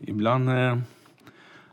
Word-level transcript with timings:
Ibland 0.00 0.48
eh, 0.48 0.78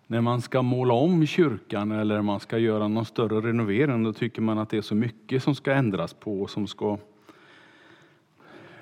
när 0.07 0.21
man 0.21 0.41
ska 0.41 0.61
måla 0.61 0.93
om 0.93 1.25
kyrkan 1.25 1.91
eller 1.91 2.21
man 2.21 2.39
ska 2.39 2.57
göra 2.57 2.87
någon 2.87 3.05
större 3.05 3.47
renovering, 3.47 4.03
då 4.03 4.13
tycker 4.13 4.41
man 4.41 4.57
att 4.57 4.69
det 4.69 4.77
är 4.77 4.81
så 4.81 4.95
mycket 4.95 5.43
som 5.43 5.55
ska 5.55 5.73
ändras 5.73 6.13
på 6.13 6.41
och 6.41 6.49
som 6.49 6.67
ska 6.67 6.97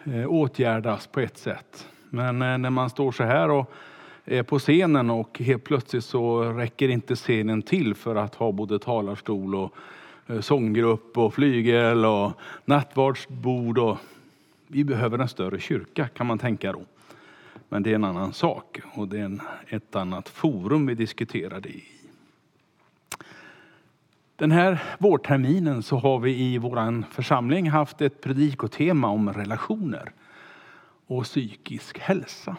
eh, 0.03 0.25
åtgärdas 0.27 1.07
på 1.07 1.19
ett 1.19 1.37
sätt. 1.37 1.87
Men 2.09 2.41
eh, 2.41 2.57
när 2.57 2.69
man 2.69 2.89
står 2.89 3.11
så 3.11 3.23
här 3.23 3.49
och 3.49 3.71
är 4.25 4.43
på 4.43 4.59
scenen 4.59 5.09
och 5.09 5.39
helt 5.39 5.63
plötsligt 5.63 6.03
så 6.03 6.43
räcker 6.43 6.89
inte 6.89 7.15
scenen 7.15 7.61
till 7.61 7.95
för 7.95 8.15
att 8.15 8.35
ha 8.35 8.51
både 8.51 8.79
talarstol 8.79 9.55
och 9.55 9.75
eh, 10.27 10.39
sånggrupp 10.39 11.17
och 11.17 11.33
flygel 11.33 12.05
och 12.05 12.31
nattvardsbord. 12.65 13.77
Och 13.77 13.97
vi 14.67 14.83
behöver 14.83 15.19
en 15.19 15.27
större 15.27 15.59
kyrka 15.59 16.07
kan 16.07 16.27
man 16.27 16.39
tänka 16.39 16.71
då. 16.71 16.81
Men 17.73 17.83
det 17.83 17.91
är 17.91 17.95
en 17.95 18.03
annan 18.03 18.33
sak 18.33 18.79
och 18.93 19.07
det 19.07 19.19
är 19.19 19.23
en, 19.23 19.41
ett 19.67 19.95
annat 19.95 20.29
forum 20.29 20.85
vi 20.85 20.95
diskuterar 20.95 21.61
det 21.61 21.69
i. 21.69 21.83
Den 24.35 24.51
här 24.51 24.83
vårterminen 24.99 25.83
så 25.83 25.97
har 25.97 26.19
vi 26.19 26.37
i 26.37 26.57
vår 26.57 27.03
församling 27.11 27.69
haft 27.69 28.01
ett 28.01 28.21
predikotema 28.21 29.07
om 29.07 29.33
relationer 29.33 30.11
och 31.07 31.23
psykisk 31.23 31.99
hälsa. 31.99 32.57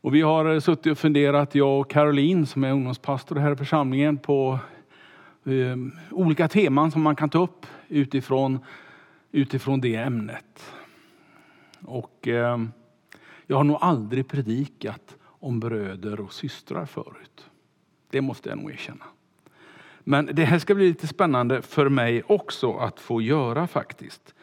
Och 0.00 0.14
vi 0.14 0.20
har 0.20 0.60
suttit 0.60 0.92
och 0.92 0.98
funderat, 0.98 1.54
jag 1.54 1.80
och 1.80 1.90
Caroline 1.90 2.46
som 2.46 2.64
är 2.64 2.72
ungdomspastor 2.72 3.36
här 3.36 3.52
i 3.52 3.56
församlingen, 3.56 4.18
på 4.18 4.58
eh, 5.44 5.76
olika 6.10 6.48
teman 6.48 6.90
som 6.90 7.02
man 7.02 7.16
kan 7.16 7.30
ta 7.30 7.38
upp 7.38 7.66
utifrån, 7.88 8.58
utifrån 9.32 9.80
det 9.80 9.94
ämnet. 9.94 10.72
Och 11.84 12.28
eh, 12.28 12.58
jag 13.50 13.56
har 13.56 13.64
nog 13.64 13.78
aldrig 13.80 14.28
predikat 14.28 15.16
om 15.22 15.60
bröder 15.60 16.20
och 16.20 16.32
systrar 16.32 16.86
förut. 16.86 17.50
Det 18.10 18.20
måste 18.20 18.48
jag 18.48 18.58
nog 18.58 18.70
erkänna. 18.70 19.04
Men 20.00 20.30
det 20.32 20.44
här 20.44 20.58
ska 20.58 20.74
bli 20.74 20.88
lite 20.88 21.06
spännande 21.06 21.62
för 21.62 21.88
mig 21.88 22.22
också 22.26 22.76
att 22.76 23.00
få 23.00 23.22
göra 23.22 23.66
faktiskt. 23.66 24.34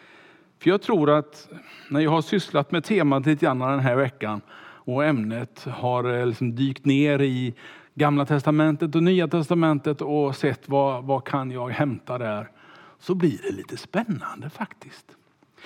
För 0.59 0.69
jag 0.69 0.81
tror 0.81 1.09
att 1.09 1.49
när 1.89 1.99
jag 1.99 2.11
har 2.11 2.21
sysslat 2.21 2.71
med 2.71 2.83
temat 2.83 3.25
lite 3.25 3.45
grann 3.45 3.59
den 3.59 3.79
här 3.79 3.95
veckan 3.95 4.41
och 4.59 5.05
ämnet 5.05 5.63
har 5.63 6.19
eh, 6.19 6.25
liksom 6.25 6.55
dykt 6.55 6.85
ner 6.85 7.21
i 7.21 7.53
Gamla 7.93 8.25
testamentet 8.25 8.95
och 8.95 9.03
Nya 9.03 9.27
testamentet 9.27 10.01
och 10.01 10.35
sett 10.35 10.69
vad, 10.69 11.03
vad 11.03 11.23
kan 11.23 11.51
jag 11.51 11.69
hämta 11.69 12.17
där. 12.17 12.51
Så 12.99 13.15
blir 13.15 13.41
det 13.41 13.51
lite 13.51 13.77
spännande 13.77 14.49
faktiskt. 14.49 15.15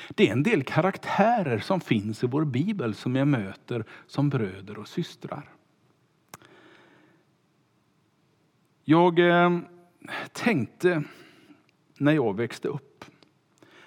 Det 0.09 0.28
är 0.28 0.32
en 0.32 0.44
del 0.44 0.64
karaktärer 0.64 1.59
som 1.59 1.82
finns 1.82 2.23
i 2.23 2.28
vår 2.28 2.45
bibel 2.45 2.95
som 2.95 3.16
jag 3.16 3.28
möter 3.28 3.86
som 4.08 4.30
bröder 4.30 4.78
och 4.78 4.88
systrar. 4.88 5.50
Jag 8.84 9.20
eh, 9.20 9.60
tänkte 10.32 11.04
när 11.98 12.12
jag 12.12 12.38
växte 12.38 12.67
upp, 12.67 13.06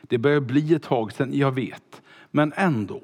det 0.03 0.19
börjar 0.19 0.41
bli 0.41 0.75
ett 0.75 0.83
tag 0.83 1.13
sedan, 1.13 1.31
jag 1.33 1.53
vet, 1.53 2.03
men 2.31 2.53
ändå. 2.57 3.01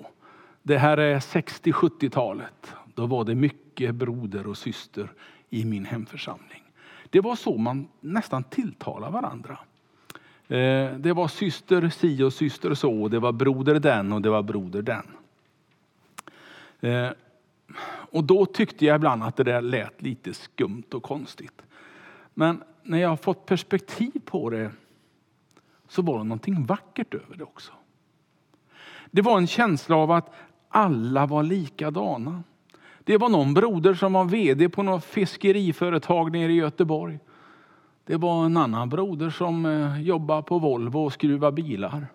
Det 0.62 0.78
här 0.78 0.96
är 0.98 1.20
60-70-talet. 1.20 2.74
Då 2.94 3.06
var 3.06 3.24
det 3.24 3.34
mycket 3.34 3.94
broder 3.94 4.46
och 4.46 4.58
syster 4.58 5.12
i 5.50 5.64
min 5.64 5.84
hemförsamling. 5.84 6.62
Det 7.10 7.20
var 7.20 7.36
så 7.36 7.58
man 7.58 7.88
nästan 8.00 8.44
tilltalade 8.44 9.12
varandra. 9.12 9.58
Eh, 10.48 10.92
det 10.92 11.12
var 11.12 11.28
syster 11.28 11.88
si 11.88 12.22
och 12.22 12.32
syster 12.32 12.74
så, 12.74 13.08
det 13.08 13.18
var 13.18 13.32
broder 13.32 13.80
den 13.80 14.12
och 14.12 14.22
det 14.22 14.30
var 14.30 14.42
broder 14.42 14.82
den. 14.82 15.06
Eh, 16.80 17.10
och 18.10 18.24
då 18.24 18.46
tyckte 18.46 18.86
jag 18.86 18.96
ibland 18.96 19.22
att 19.22 19.36
det 19.36 19.44
där 19.44 19.62
lät 19.62 20.02
lite 20.02 20.34
skumt 20.34 20.84
och 20.92 21.02
konstigt. 21.02 21.62
Men 22.34 22.62
när 22.82 22.98
jag 22.98 23.08
har 23.08 23.16
fått 23.16 23.46
perspektiv 23.46 24.20
på 24.24 24.50
det 24.50 24.70
så 25.88 26.02
var 26.02 26.18
det 26.18 26.24
någonting 26.24 26.64
vackert 26.64 27.14
över 27.14 27.36
det 27.36 27.44
också. 27.44 27.72
Det 29.10 29.22
var 29.22 29.38
en 29.38 29.46
känsla 29.46 29.96
av 29.96 30.10
att 30.10 30.34
alla 30.68 31.26
var 31.26 31.42
likadana. 31.42 32.42
Det 33.04 33.16
var 33.16 33.28
någon 33.28 33.54
broder 33.54 33.94
som 33.94 34.12
var 34.12 34.24
VD 34.24 34.68
på 34.68 34.82
något 34.82 35.04
fiskeriföretag 35.04 36.32
nere 36.32 36.52
i 36.52 36.56
Göteborg. 36.56 37.18
Det 38.08 38.16
var 38.16 38.46
en 38.46 38.56
annan 38.56 38.88
broder 38.88 39.30
som 39.30 39.66
eh, 39.66 40.00
jobbade 40.02 40.42
på 40.42 40.58
Volvo 40.58 40.98
och 40.98 41.12
skruvade 41.12 41.52
bilar. 41.52 42.06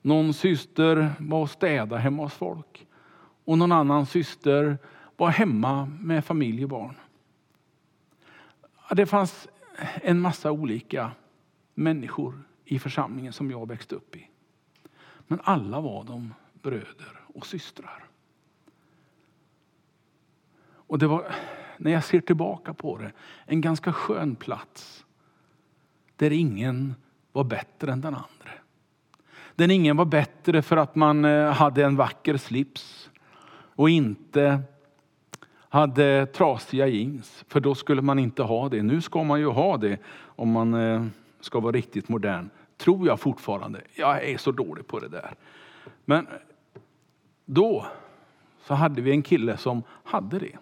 Någon 0.00 0.34
syster 0.34 1.12
var 1.18 1.42
och 1.42 1.50
städade 1.50 2.00
hemma 2.00 2.22
hos 2.22 2.34
folk. 2.34 2.86
Och 3.44 3.58
någon 3.58 3.72
annan 3.72 4.06
syster 4.06 4.78
var 5.16 5.28
hemma 5.28 5.86
med 6.00 6.24
familj 6.24 6.64
och 6.64 6.68
barn. 6.68 6.94
Det 8.90 9.06
fanns 9.06 9.48
en 9.94 10.20
massa 10.20 10.52
olika 10.52 11.10
människor 11.74 12.42
i 12.64 12.78
församlingen 12.78 13.32
som 13.32 13.50
jag 13.50 13.68
växte 13.68 13.94
upp 13.94 14.16
i. 14.16 14.28
Men 15.26 15.40
alla 15.44 15.80
var 15.80 16.04
de 16.04 16.34
bröder 16.62 17.20
och 17.34 17.46
systrar. 17.46 18.04
Och 20.64 20.98
det 20.98 21.06
var 21.06 21.34
när 21.82 21.92
jag 21.92 22.04
ser 22.04 22.20
tillbaka 22.20 22.74
på 22.74 22.98
det, 22.98 23.12
en 23.46 23.60
ganska 23.60 23.92
skön 23.92 24.36
plats. 24.36 25.04
Där 26.16 26.30
ingen 26.30 26.94
var 27.32 27.44
bättre 27.44 27.92
än 27.92 28.00
den 28.00 28.14
andra. 28.14 28.50
Där 29.54 29.70
ingen 29.70 29.96
var 29.96 30.04
bättre 30.04 30.62
för 30.62 30.76
att 30.76 30.94
man 30.94 31.24
eh, 31.24 31.50
hade 31.50 31.84
en 31.84 31.96
vacker 31.96 32.36
slips 32.36 33.10
och 33.76 33.90
inte 33.90 34.62
hade 35.68 36.26
trasiga 36.26 36.86
jeans. 36.86 37.44
För 37.48 37.60
då 37.60 37.74
skulle 37.74 38.02
man 38.02 38.18
inte 38.18 38.42
ha 38.42 38.68
det. 38.68 38.82
Nu 38.82 39.00
ska 39.00 39.24
man 39.24 39.40
ju 39.40 39.46
ha 39.46 39.76
det 39.76 39.98
om 40.24 40.50
man 40.50 40.74
eh, 40.74 41.06
ska 41.40 41.60
vara 41.60 41.72
riktigt 41.72 42.08
modern. 42.08 42.50
Tror 42.76 43.06
jag 43.06 43.20
fortfarande. 43.20 43.80
Jag 43.94 44.24
är 44.24 44.38
så 44.38 44.52
dålig 44.52 44.86
på 44.86 44.98
det 45.00 45.08
där. 45.08 45.34
Men 46.04 46.26
då 47.44 47.86
så 48.66 48.74
hade 48.74 49.02
vi 49.02 49.10
en 49.10 49.22
kille 49.22 49.56
som 49.56 49.82
hade 50.04 50.38
det. 50.38 50.56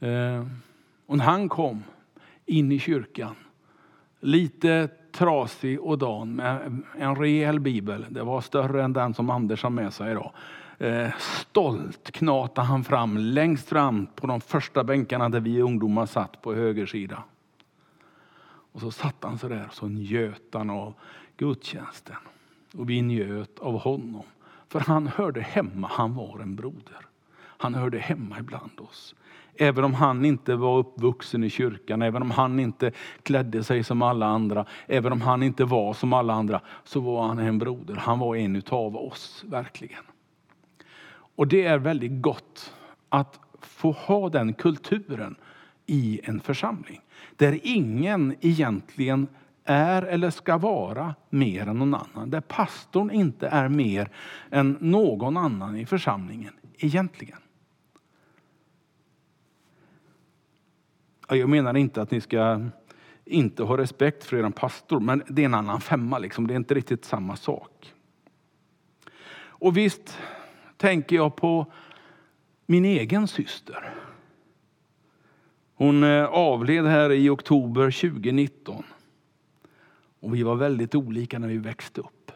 Eh, 0.00 0.46
och 1.06 1.16
när 1.16 1.24
han 1.24 1.48
kom 1.48 1.84
in 2.46 2.72
i 2.72 2.78
kyrkan, 2.78 3.34
lite 4.20 4.88
trasig 5.12 5.80
och 5.80 5.98
dan 5.98 6.36
med 6.36 6.82
en 6.98 7.16
rejäl 7.16 7.60
bibel. 7.60 8.06
Det 8.08 8.22
var 8.22 8.40
större 8.40 8.84
än 8.84 8.92
den 8.92 9.14
som 9.14 9.30
Anders 9.30 9.62
har 9.62 9.70
med 9.70 9.92
sig 9.92 10.10
idag. 10.10 10.32
Eh, 10.78 11.10
stolt 11.18 12.10
knatade 12.10 12.66
han 12.66 12.84
fram 12.84 13.16
längst 13.16 13.68
fram 13.68 14.06
på 14.06 14.26
de 14.26 14.40
första 14.40 14.84
bänkarna 14.84 15.28
där 15.28 15.40
vi 15.40 15.62
ungdomar 15.62 16.06
satt 16.06 16.42
på 16.42 16.54
höger 16.54 16.86
sida. 16.86 17.22
Och 18.72 18.80
så 18.80 18.90
satt 18.90 19.24
han 19.24 19.38
så 19.38 19.48
där 19.48 19.66
och 19.66 19.74
så 19.74 19.88
njöt 19.88 20.42
han 20.52 20.70
av 20.70 20.94
gudstjänsten. 21.36 22.16
Och 22.74 22.90
vi 22.90 23.02
njöt 23.02 23.58
av 23.58 23.78
honom. 23.78 24.22
För 24.68 24.80
han 24.80 25.06
hörde 25.06 25.40
hemma, 25.40 25.88
han 25.92 26.14
var 26.14 26.40
en 26.40 26.56
broder. 26.56 27.06
Han 27.36 27.74
hörde 27.74 27.98
hemma 27.98 28.38
ibland 28.38 28.80
oss. 28.80 29.14
Även 29.58 29.84
om 29.84 29.94
han 29.94 30.24
inte 30.24 30.54
var 30.54 30.78
uppvuxen 30.78 31.44
i 31.44 31.50
kyrkan, 31.50 32.02
även 32.02 32.22
om 32.22 32.30
han 32.30 32.60
inte 32.60 32.92
klädde 33.22 33.64
sig 33.64 33.84
som 33.84 34.02
alla 34.02 34.26
andra, 34.26 34.66
även 34.86 35.12
om 35.12 35.20
han 35.20 35.42
inte 35.42 35.64
var 35.64 35.94
som 35.94 36.12
alla 36.12 36.32
andra, 36.32 36.60
så 36.84 37.00
var 37.00 37.26
han 37.28 37.38
en 37.38 37.58
broder. 37.58 37.94
Han 37.94 38.18
var 38.18 38.36
en 38.36 38.56
utav 38.56 38.96
oss, 38.96 39.44
verkligen. 39.46 40.02
Och 41.36 41.48
det 41.48 41.64
är 41.64 41.78
väldigt 41.78 42.22
gott 42.22 42.74
att 43.08 43.40
få 43.60 43.90
ha 43.90 44.28
den 44.28 44.54
kulturen 44.54 45.36
i 45.86 46.20
en 46.24 46.40
församling. 46.40 47.00
Där 47.36 47.60
ingen 47.62 48.34
egentligen 48.40 49.28
är 49.64 50.02
eller 50.02 50.30
ska 50.30 50.58
vara 50.58 51.14
mer 51.30 51.66
än 51.66 51.78
någon 51.78 51.94
annan. 51.94 52.30
Där 52.30 52.40
pastorn 52.40 53.10
inte 53.10 53.48
är 53.48 53.68
mer 53.68 54.10
än 54.50 54.76
någon 54.80 55.36
annan 55.36 55.76
i 55.76 55.86
församlingen 55.86 56.52
egentligen. 56.78 57.38
Jag 61.28 61.48
menar 61.48 61.76
inte 61.76 62.02
att 62.02 62.10
ni 62.10 62.20
ska 62.20 62.60
inte 63.24 63.62
ha 63.62 63.78
respekt 63.78 64.24
för 64.24 64.36
er 64.36 64.50
pastor, 64.50 65.00
men 65.00 65.22
det 65.28 65.42
är 65.42 65.46
en 65.46 65.54
annan 65.54 65.80
femma. 65.80 66.18
Liksom. 66.18 66.46
Det 66.46 66.54
är 66.54 66.56
inte 66.56 66.74
riktigt 66.74 67.04
samma 67.04 67.36
sak. 67.36 67.94
Och 69.38 69.76
visst 69.76 70.18
tänker 70.76 71.16
jag 71.16 71.36
på 71.36 71.72
min 72.66 72.84
egen 72.84 73.28
syster. 73.28 73.94
Hon 75.74 76.04
eh, 76.04 76.24
avled 76.24 76.86
här 76.86 77.12
i 77.12 77.28
oktober 77.28 77.90
2019. 78.10 78.84
Och 80.20 80.34
vi 80.34 80.42
var 80.42 80.54
väldigt 80.54 80.94
olika 80.94 81.38
när 81.38 81.48
vi 81.48 81.58
växte 81.58 82.00
upp. 82.00 82.32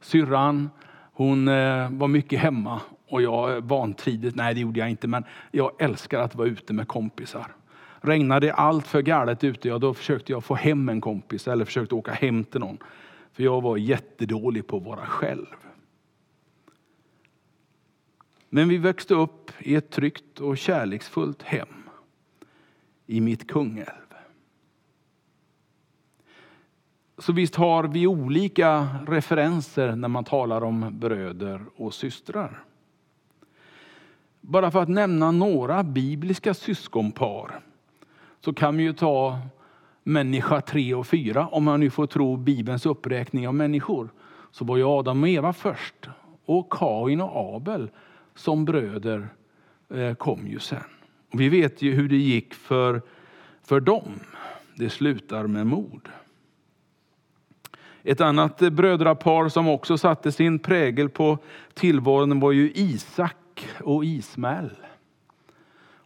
Syrran, 0.00 0.70
hon 1.12 1.48
eh, 1.48 1.90
var 1.90 2.08
mycket 2.08 2.40
hemma 2.40 2.80
och 3.14 3.22
jag 3.22 3.56
eh, 3.56 3.62
vantridigt, 3.62 4.36
nej 4.36 4.54
det 4.54 4.60
gjorde 4.60 4.80
jag 4.80 4.90
inte, 4.90 5.08
men 5.08 5.24
jag 5.50 5.72
älskar 5.78 6.20
att 6.20 6.34
vara 6.34 6.48
ute 6.48 6.72
med 6.72 6.88
kompisar. 6.88 7.46
Regnade 8.00 8.54
allt 8.54 8.86
för 8.86 9.02
galet 9.02 9.44
ute, 9.44 9.68
ja, 9.68 9.78
då 9.78 9.94
försökte 9.94 10.32
jag 10.32 10.44
få 10.44 10.54
hem 10.54 10.88
en 10.88 11.00
kompis 11.00 11.48
eller 11.48 11.64
försökte 11.64 11.94
åka 11.94 12.12
hem 12.12 12.44
till 12.44 12.60
någon. 12.60 12.78
För 13.32 13.42
jag 13.42 13.60
var 13.60 13.76
jättedålig 13.76 14.66
på 14.66 14.76
att 14.76 14.82
vara 14.82 15.06
själv. 15.06 15.46
Men 18.48 18.68
vi 18.68 18.76
växte 18.76 19.14
upp 19.14 19.50
i 19.58 19.74
ett 19.74 19.90
tryggt 19.90 20.40
och 20.40 20.58
kärleksfullt 20.58 21.42
hem 21.42 21.88
i 23.06 23.20
mitt 23.20 23.50
Kungälv. 23.50 24.14
Så 27.18 27.32
visst 27.32 27.54
har 27.54 27.84
vi 27.84 28.06
olika 28.06 28.88
referenser 29.06 29.96
när 29.96 30.08
man 30.08 30.24
talar 30.24 30.64
om 30.64 30.98
bröder 30.98 31.64
och 31.76 31.94
systrar. 31.94 32.64
Bara 34.46 34.70
för 34.70 34.82
att 34.82 34.88
nämna 34.88 35.30
några 35.30 35.82
bibliska 35.82 36.54
syskonpar 36.54 37.60
så 38.40 38.52
kan 38.52 38.76
vi 38.76 38.82
ju 38.82 38.92
ta 38.92 39.38
människa 40.02 40.60
3 40.60 40.94
och 40.94 41.06
4, 41.06 41.46
om 41.46 41.64
man 41.64 41.80
nu 41.80 41.90
får 41.90 42.06
tro 42.06 42.36
Bibelns 42.36 42.86
uppräkning 42.86 43.48
av 43.48 43.54
människor. 43.54 44.08
Så 44.50 44.64
var 44.64 44.76
ju 44.76 44.84
Adam 44.84 45.22
och 45.22 45.28
Eva 45.28 45.52
först 45.52 46.08
och 46.44 46.72
Kain 46.72 47.20
och 47.20 47.56
Abel 47.56 47.90
som 48.34 48.64
bröder 48.64 49.28
eh, 49.94 50.14
kom 50.14 50.46
ju 50.46 50.58
sen. 50.58 50.84
Och 51.32 51.40
vi 51.40 51.48
vet 51.48 51.82
ju 51.82 51.92
hur 51.92 52.08
det 52.08 52.16
gick 52.16 52.54
för, 52.54 53.02
för 53.62 53.80
dem. 53.80 54.20
Det 54.74 54.90
slutar 54.90 55.46
med 55.46 55.66
mord. 55.66 56.08
Ett 58.02 58.20
annat 58.20 58.62
eh, 58.62 58.70
brödrapar 58.70 59.48
som 59.48 59.68
också 59.68 59.98
satte 59.98 60.32
sin 60.32 60.58
prägel 60.58 61.08
på 61.08 61.38
tillvaron 61.74 62.40
var 62.40 62.52
ju 62.52 62.72
Isak 62.74 63.36
och 63.80 64.04
Ismael. 64.04 64.76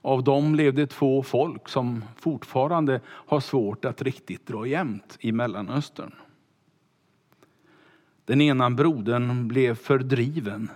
Av 0.00 0.25
dem 0.25 0.55
levde 0.55 0.87
två 0.87 1.23
folk 1.23 1.69
som 1.69 2.05
fortfarande 2.17 3.00
har 3.06 3.41
svårt 3.41 3.85
att 3.85 4.03
riktigt 4.03 4.47
dra 4.47 4.67
jämnt 4.67 5.17
i 5.21 5.33
Mellanöstern. 5.33 6.15
Den 8.25 8.41
ena 8.41 8.71
brodern 8.71 9.49
blev 9.49 9.75
fördriven, 9.75 10.71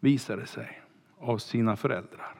visade 0.00 0.46
sig, 0.46 0.82
av 1.18 1.38
sina 1.38 1.76
föräldrar. 1.76 2.34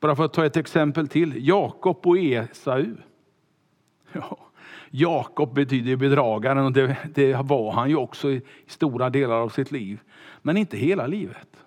Bara 0.00 0.16
för 0.16 0.24
att 0.24 0.32
ta 0.32 0.44
ett 0.44 0.56
exempel 0.56 1.08
till. 1.08 1.48
Jakob 1.48 2.06
och 2.06 2.18
Esau. 2.18 2.86
Ja, 4.12 4.49
Jakob 4.90 5.54
betyder 5.54 5.96
bedragaren 5.96 6.64
och 6.64 6.72
det, 6.72 6.96
det 7.14 7.34
var 7.34 7.72
han 7.72 7.90
ju 7.90 7.96
också 7.96 8.30
i 8.30 8.42
stora 8.66 9.10
delar 9.10 9.34
av 9.34 9.48
sitt 9.48 9.72
liv. 9.72 10.00
Men 10.42 10.56
inte 10.56 10.76
hela 10.76 11.06
livet. 11.06 11.64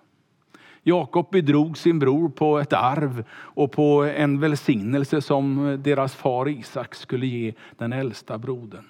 Jakob 0.82 1.30
bedrog 1.30 1.78
sin 1.78 1.98
bror 1.98 2.28
på 2.28 2.58
ett 2.58 2.72
arv 2.72 3.24
och 3.30 3.72
på 3.72 4.04
en 4.04 4.40
välsignelse 4.40 5.22
som 5.22 5.78
deras 5.84 6.14
far 6.14 6.48
Isak 6.48 6.94
skulle 6.94 7.26
ge 7.26 7.52
den 7.76 7.92
äldsta 7.92 8.38
brodern. 8.38 8.84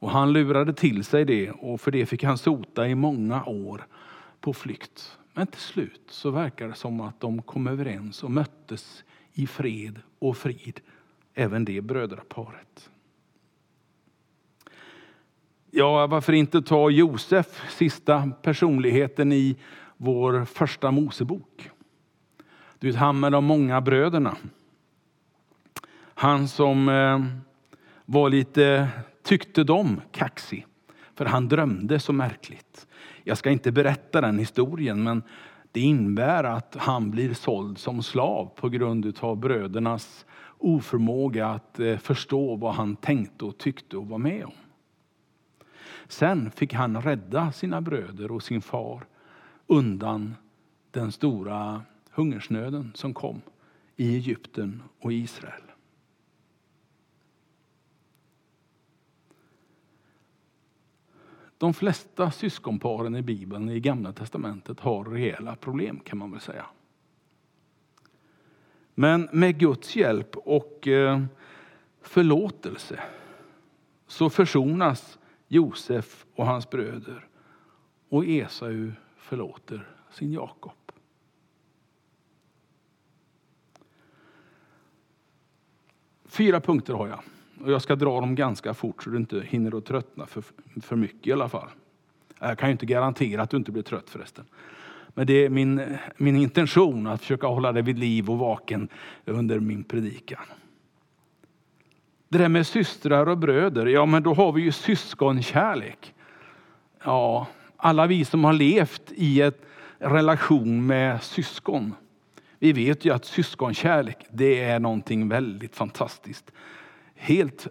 Och 0.00 0.10
han 0.10 0.32
lurade 0.32 0.72
till 0.72 1.04
sig 1.04 1.24
det 1.24 1.50
och 1.50 1.80
för 1.80 1.90
det 1.90 2.06
fick 2.06 2.24
han 2.24 2.38
sota 2.38 2.88
i 2.88 2.94
många 2.94 3.44
år 3.44 3.86
på 4.40 4.52
flykt. 4.52 5.18
Men 5.32 5.46
till 5.46 5.60
slut 5.60 6.02
så 6.08 6.30
verkar 6.30 6.68
det 6.68 6.74
som 6.74 7.00
att 7.00 7.20
de 7.20 7.42
kom 7.42 7.66
överens 7.66 8.24
och 8.24 8.30
möttes 8.30 9.04
i 9.32 9.46
fred 9.46 10.00
och 10.18 10.36
frid, 10.36 10.80
även 11.34 11.64
det 11.64 11.80
brödraparet. 11.80 12.90
Ja, 15.70 16.06
varför 16.06 16.32
inte 16.32 16.62
ta 16.62 16.90
Josef, 16.90 17.62
sista 17.70 18.30
personligheten 18.42 19.32
i 19.32 19.56
vår 19.96 20.44
första 20.44 20.90
Mosebok. 20.90 21.70
Du 22.78 22.86
vet, 22.86 22.96
han 22.96 23.20
med 23.20 23.32
de 23.32 23.44
många 23.44 23.80
bröderna. 23.80 24.36
Han 26.14 26.48
som 26.48 26.88
eh, 26.88 27.24
var 28.04 28.30
lite, 28.30 28.88
tyckte 29.22 29.64
de, 29.64 30.00
kaxig. 30.12 30.66
För 31.14 31.24
han 31.24 31.48
drömde 31.48 32.00
så 32.00 32.12
märkligt. 32.12 32.86
Jag 33.24 33.38
ska 33.38 33.50
inte 33.50 33.72
berätta 33.72 34.20
den 34.20 34.38
historien, 34.38 35.02
men 35.02 35.22
det 35.72 35.80
innebär 35.80 36.44
att 36.44 36.76
han 36.78 37.10
blir 37.10 37.34
såld 37.34 37.78
som 37.78 38.02
slav 38.02 38.46
på 38.56 38.68
grund 38.68 39.18
av 39.20 39.36
brödernas 39.36 40.26
oförmåga 40.58 41.48
att 41.48 41.80
eh, 41.80 41.96
förstå 41.96 42.56
vad 42.56 42.74
han 42.74 42.96
tänkte 42.96 43.44
och 43.44 43.58
tyckte 43.58 43.96
och 43.96 44.06
var 44.06 44.18
med 44.18 44.44
om. 44.44 44.52
Sen 46.08 46.50
fick 46.50 46.72
han 46.72 47.02
rädda 47.02 47.52
sina 47.52 47.80
bröder 47.80 48.32
och 48.32 48.42
sin 48.42 48.62
far 48.62 49.06
undan 49.66 50.34
den 50.90 51.12
stora 51.12 51.82
hungersnöden 52.10 52.92
som 52.94 53.14
kom 53.14 53.42
i 53.96 54.16
Egypten 54.16 54.82
och 55.00 55.12
Israel. 55.12 55.62
De 61.58 61.74
flesta 61.74 62.30
syskonparen 62.30 63.16
i 63.16 63.22
Bibeln 63.22 63.70
i 63.70 63.80
Gamla 63.80 64.12
testamentet 64.12 64.80
har 64.80 65.04
rejäla 65.04 65.56
problem 65.56 66.00
kan 66.00 66.18
man 66.18 66.30
väl 66.30 66.40
säga. 66.40 66.66
Men 68.94 69.28
med 69.32 69.58
Guds 69.58 69.96
hjälp 69.96 70.36
och 70.36 70.88
eh, 70.88 71.22
förlåtelse 72.02 73.00
så 74.06 74.30
försonas 74.30 75.17
Josef 75.48 76.26
och 76.34 76.46
hans 76.46 76.70
bröder 76.70 77.26
och 78.08 78.24
Esau 78.24 78.92
förlåter 79.16 79.88
sin 80.10 80.32
Jakob. 80.32 80.72
Fyra 86.24 86.60
punkter 86.60 86.94
har 86.94 87.08
jag. 87.08 87.20
Och 87.64 87.72
jag 87.72 87.82
ska 87.82 87.96
dra 87.96 88.20
dem 88.20 88.34
ganska 88.34 88.74
fort 88.74 89.02
så 89.02 89.10
du 89.10 89.16
inte 89.16 89.40
hinner 89.40 89.78
att 89.78 89.84
tröttna 89.84 90.26
för, 90.26 90.44
för 90.82 90.96
mycket 90.96 91.26
i 91.26 91.32
alla 91.32 91.48
fall. 91.48 91.68
Jag 92.40 92.58
kan 92.58 92.68
ju 92.68 92.72
inte 92.72 92.86
garantera 92.86 93.42
att 93.42 93.50
du 93.50 93.56
inte 93.56 93.72
blir 93.72 93.82
trött 93.82 94.10
förresten. 94.10 94.44
Men 95.08 95.26
det 95.26 95.44
är 95.44 95.48
min, 95.48 95.96
min 96.16 96.36
intention 96.36 97.06
att 97.06 97.20
försöka 97.20 97.46
hålla 97.46 97.72
dig 97.72 97.82
vid 97.82 97.98
liv 97.98 98.30
och 98.30 98.38
vaken 98.38 98.88
under 99.24 99.60
min 99.60 99.84
predikan. 99.84 100.42
Det 102.28 102.38
där 102.38 102.48
med 102.48 102.66
systrar 102.66 103.28
och 103.28 103.38
bröder, 103.38 103.86
ja 103.86 104.06
men 104.06 104.22
då 104.22 104.34
har 104.34 104.52
vi 104.52 104.62
ju 104.62 104.72
syskonkärlek. 104.72 106.14
Ja, 107.04 107.46
alla 107.76 108.06
vi 108.06 108.24
som 108.24 108.44
har 108.44 108.52
levt 108.52 109.12
i 109.14 109.42
en 109.42 109.52
relation 109.98 110.86
med 110.86 111.22
syskon. 111.22 111.94
Vi 112.58 112.72
vet 112.72 113.04
ju 113.04 113.14
att 113.14 113.24
syskonkärlek, 113.24 114.26
det 114.30 114.62
är 114.62 114.80
någonting 114.80 115.28
väldigt 115.28 115.76
fantastiskt. 115.76 116.52
Helt 117.14 117.66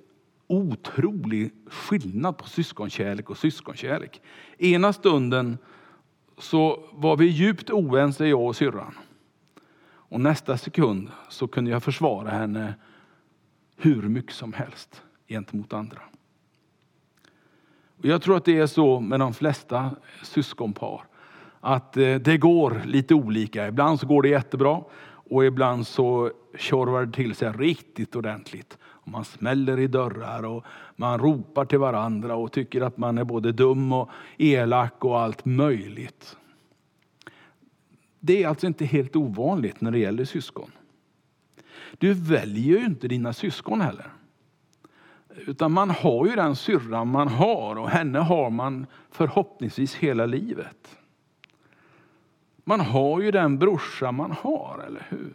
otrolig 0.47 1.51
skillnad 1.67 2.37
på 2.37 2.47
syskonkärlek 2.47 3.29
och 3.29 3.37
syskonkärlek. 3.37 4.21
Ena 4.57 4.93
stunden 4.93 5.57
så 6.37 6.89
var 6.91 7.17
vi 7.17 7.25
djupt 7.25 7.69
oense 7.69 8.27
jag 8.27 8.45
och 8.45 8.55
syrran. 8.55 8.97
Och 10.09 10.21
nästa 10.21 10.57
sekund 10.57 11.11
så 11.29 11.47
kunde 11.47 11.71
jag 11.71 11.83
försvara 11.83 12.29
henne 12.29 12.73
hur 13.77 14.01
mycket 14.01 14.33
som 14.33 14.53
helst 14.53 15.03
gentemot 15.27 15.73
andra. 15.73 16.01
Och 17.97 18.05
jag 18.05 18.21
tror 18.21 18.37
att 18.37 18.45
det 18.45 18.57
är 18.57 18.67
så 18.67 18.99
med 18.99 19.19
de 19.19 19.33
flesta 19.33 19.95
syskonpar. 20.23 21.03
Att 21.59 21.97
eh, 21.97 22.15
det 22.15 22.37
går 22.37 22.81
lite 22.85 23.13
olika. 23.13 23.67
Ibland 23.67 23.99
så 23.99 24.07
går 24.07 24.21
det 24.21 24.29
jättebra 24.29 24.81
och 25.29 25.45
ibland 25.45 25.87
så 25.87 26.31
tjorvar 26.57 27.05
det 27.05 27.11
till 27.11 27.35
sig 27.35 27.51
riktigt 27.51 28.15
ordentligt. 28.15 28.77
Och 28.81 29.07
man 29.07 29.25
smäller 29.25 29.79
i 29.79 29.87
dörrar 29.87 30.45
och 30.45 30.65
man 30.95 31.19
ropar 31.19 31.65
till 31.65 31.79
varandra 31.79 32.35
och 32.35 32.51
tycker 32.51 32.81
att 32.81 32.97
man 32.97 33.17
är 33.17 33.23
både 33.23 33.51
dum 33.51 33.93
och 33.93 34.09
elak 34.37 35.05
och 35.05 35.19
allt 35.19 35.45
möjligt. 35.45 36.37
Det 38.19 38.43
är 38.43 38.47
alltså 38.47 38.67
inte 38.67 38.85
helt 38.85 39.15
ovanligt 39.15 39.81
när 39.81 39.91
det 39.91 39.99
gäller 39.99 40.25
syskon. 40.25 40.71
Du 41.97 42.13
väljer 42.13 42.79
ju 42.79 42.85
inte 42.85 43.07
dina 43.07 43.33
syskon 43.33 43.81
heller. 43.81 44.13
Utan 45.29 45.71
man 45.71 45.89
har 45.89 46.25
ju 46.25 46.35
den 46.35 46.55
syrran 46.55 47.07
man 47.07 47.27
har 47.27 47.75
och 47.75 47.89
henne 47.89 48.19
har 48.19 48.49
man 48.49 48.85
förhoppningsvis 49.11 49.95
hela 49.95 50.25
livet. 50.25 50.97
Man 52.63 52.79
har 52.79 53.21
ju 53.21 53.31
den 53.31 53.59
brorsa 53.59 54.11
man 54.11 54.31
har, 54.31 54.83
eller 54.87 55.07
hur? 55.09 55.33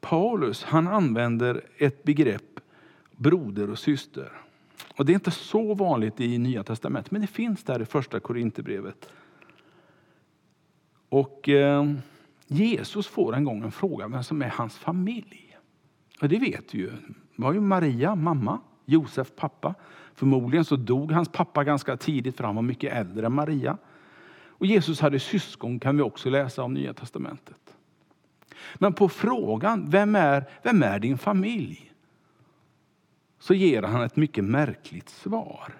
Paulus 0.00 0.64
han 0.64 0.88
använder 0.88 1.64
ett 1.76 2.02
begrepp 2.02 2.60
broder 3.10 3.70
och 3.70 3.78
syster. 3.78 4.32
Och 4.96 5.06
Det 5.06 5.12
är 5.12 5.14
inte 5.14 5.30
så 5.30 5.74
vanligt 5.74 6.20
i 6.20 6.38
Nya 6.38 6.64
testamentet, 6.64 7.10
men 7.10 7.20
det 7.20 7.26
finns 7.26 7.64
där 7.64 7.82
i 7.82 7.84
första 7.84 8.20
Korinthierbrevet. 8.20 9.10
Och... 11.08 11.48
Eh, 11.48 11.84
Jesus 12.48 13.06
får 13.06 13.36
en 13.36 13.44
gång 13.44 13.62
en 13.62 13.72
fråga 13.72 14.08
vem 14.08 14.24
som 14.24 14.42
är 14.42 14.48
hans 14.48 14.78
familj. 14.78 15.56
Och 16.20 16.28
det 16.28 16.38
vet 16.38 16.74
vi 16.74 16.78
ju. 16.78 16.90
Det 16.90 17.42
var 17.42 17.52
ju 17.52 17.60
Maria, 17.60 18.14
mamma, 18.14 18.60
Josef, 18.84 19.32
pappa. 19.36 19.74
Förmodligen 20.14 20.64
så 20.64 20.76
dog 20.76 21.12
hans 21.12 21.28
pappa 21.28 21.64
ganska 21.64 21.96
tidigt 21.96 22.36
för 22.36 22.44
han 22.44 22.54
var 22.54 22.62
mycket 22.62 22.92
äldre 22.92 23.26
än 23.26 23.32
Maria. 23.32 23.78
Och 24.48 24.66
Jesus 24.66 25.00
hade 25.00 25.20
syskon 25.20 25.80
kan 25.80 25.96
vi 25.96 26.02
också 26.02 26.30
läsa 26.30 26.62
om 26.62 26.74
Nya 26.74 26.94
Testamentet. 26.94 27.76
Men 28.74 28.92
på 28.92 29.08
frågan, 29.08 29.90
vem 29.90 30.14
är, 30.16 30.44
vem 30.62 30.82
är 30.82 30.98
din 30.98 31.18
familj? 31.18 31.92
så 33.38 33.54
ger 33.54 33.82
han 33.82 34.02
ett 34.02 34.16
mycket 34.16 34.44
märkligt 34.44 35.08
svar. 35.08 35.74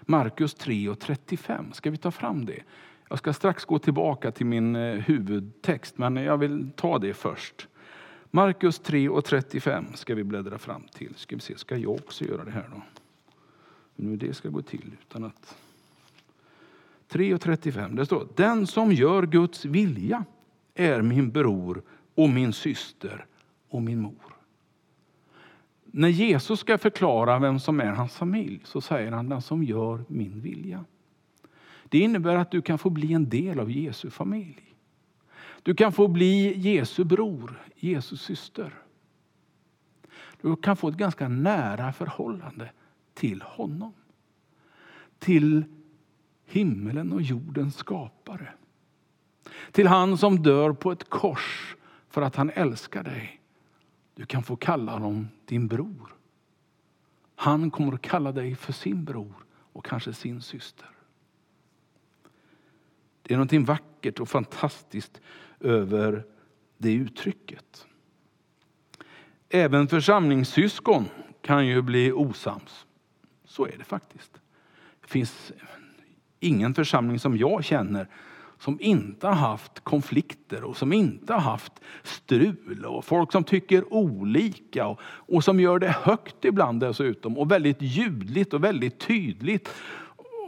Markus 0.00 0.54
3 0.54 0.88
och 0.88 1.00
35, 1.00 1.72
ska 1.72 1.90
vi 1.90 1.96
ta 1.96 2.10
fram 2.10 2.46
det? 2.46 2.62
Jag 3.10 3.18
ska 3.18 3.32
strax 3.32 3.64
gå 3.64 3.78
tillbaka 3.78 4.30
till 4.30 4.46
min 4.46 4.76
eh, 4.76 4.94
huvudtext, 4.94 5.98
men 5.98 6.16
jag 6.16 6.38
vill 6.38 6.70
ta 6.76 6.98
det 6.98 7.14
först. 7.14 7.68
Markus 8.30 8.78
3 8.78 9.08
och 9.08 9.24
35 9.24 9.86
ska 9.94 10.14
vi 10.14 10.24
bläddra 10.24 10.58
fram 10.58 10.82
till. 10.92 11.14
Ska 11.14 11.36
vi 11.36 11.40
se, 11.40 11.58
ska 11.58 11.76
jag 11.76 11.94
också 11.94 12.24
göra 12.24 12.44
det 12.44 12.50
här 12.50 12.68
då? 12.74 12.82
Nu 13.96 14.16
det 14.16 14.34
ska 14.34 14.48
gå 14.48 14.62
till 14.62 14.96
utan 15.02 15.24
att... 15.24 15.56
3 17.08 17.34
och 17.34 17.40
35, 17.40 17.96
det 17.96 18.06
står 18.06 18.28
Den 18.36 18.66
som 18.66 18.92
gör 18.92 19.26
Guds 19.26 19.64
vilja 19.64 20.24
är 20.74 21.02
min 21.02 21.30
bror 21.30 21.82
och 22.14 22.28
min 22.28 22.52
syster 22.52 23.26
och 23.68 23.82
min 23.82 24.00
mor. 24.00 24.36
När 25.84 26.08
Jesus 26.08 26.60
ska 26.60 26.78
förklara 26.78 27.38
vem 27.38 27.60
som 27.60 27.80
är 27.80 27.92
hans 27.92 28.16
familj 28.16 28.60
så 28.64 28.80
säger 28.80 29.12
han 29.12 29.28
den 29.28 29.42
som 29.42 29.62
gör 29.62 30.04
min 30.08 30.40
vilja. 30.40 30.84
Det 31.90 31.98
innebär 31.98 32.36
att 32.36 32.50
du 32.50 32.62
kan 32.62 32.78
få 32.78 32.90
bli 32.90 33.12
en 33.12 33.28
del 33.28 33.60
av 33.60 33.70
Jesu 33.70 34.10
familj. 34.10 34.74
Du 35.62 35.74
kan 35.74 35.92
få 35.92 36.08
bli 36.08 36.58
Jesu 36.58 37.04
bror, 37.04 37.62
Jesu 37.76 38.16
syster. 38.16 38.74
Du 40.40 40.56
kan 40.56 40.76
få 40.76 40.88
ett 40.88 40.96
ganska 40.96 41.28
nära 41.28 41.92
förhållande 41.92 42.70
till 43.14 43.42
honom. 43.42 43.92
Till 45.18 45.64
himmelen 46.46 47.12
och 47.12 47.22
jordens 47.22 47.76
skapare. 47.76 48.52
Till 49.72 49.86
han 49.86 50.18
som 50.18 50.42
dör 50.42 50.72
på 50.72 50.92
ett 50.92 51.10
kors 51.10 51.76
för 52.08 52.22
att 52.22 52.36
han 52.36 52.50
älskar 52.50 53.02
dig. 53.02 53.40
Du 54.14 54.26
kan 54.26 54.42
få 54.42 54.56
kalla 54.56 54.92
honom 54.92 55.28
din 55.44 55.68
bror. 55.68 56.14
Han 57.34 57.70
kommer 57.70 57.92
att 57.92 58.02
kalla 58.02 58.32
dig 58.32 58.54
för 58.54 58.72
sin 58.72 59.04
bror 59.04 59.34
och 59.72 59.84
kanske 59.84 60.12
sin 60.12 60.42
syster. 60.42 60.88
Det 63.30 63.34
är 63.34 63.38
något 63.38 63.68
vackert 63.68 64.20
och 64.20 64.28
fantastiskt 64.28 65.20
över 65.60 66.24
det 66.78 66.92
uttrycket. 66.92 67.86
Även 69.48 69.88
församlingssyskon 69.88 71.04
kan 71.42 71.66
ju 71.66 71.82
bli 71.82 72.12
osams. 72.12 72.86
Så 73.44 73.66
är 73.66 73.74
det 73.78 73.84
faktiskt. 73.84 74.40
Det 75.00 75.08
finns 75.08 75.52
ingen 76.40 76.74
församling 76.74 77.18
som 77.18 77.36
jag 77.36 77.64
känner 77.64 78.08
som 78.58 78.78
inte 78.80 79.26
har 79.26 79.34
haft 79.34 79.80
konflikter 79.80 80.64
och 80.64 80.76
som 80.76 80.92
inte 80.92 81.32
har 81.32 81.40
haft 81.40 81.72
strul 82.02 82.84
och 82.84 83.04
folk 83.04 83.32
som 83.32 83.44
tycker 83.44 83.92
olika 83.92 84.86
och, 84.86 85.00
och 85.02 85.44
som 85.44 85.60
gör 85.60 85.78
det 85.78 85.96
högt 86.02 86.44
ibland 86.44 86.80
dessutom 86.80 87.38
och 87.38 87.50
väldigt 87.50 87.82
ljudligt 87.82 88.54
och 88.54 88.64
väldigt 88.64 88.98
tydligt 88.98 89.68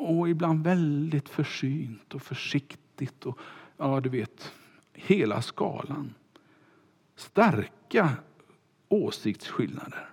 och 0.02 0.28
ibland 0.28 0.64
väldigt 0.64 1.28
försynt 1.28 2.14
och 2.14 2.23
försiktigt 2.23 3.26
och 3.26 3.38
ja, 3.76 4.00
du 4.00 4.09
vet, 4.09 4.52
hela 4.92 5.42
skalan. 5.42 6.14
Starka 7.16 8.11
åsiktsskillnader. 8.88 10.09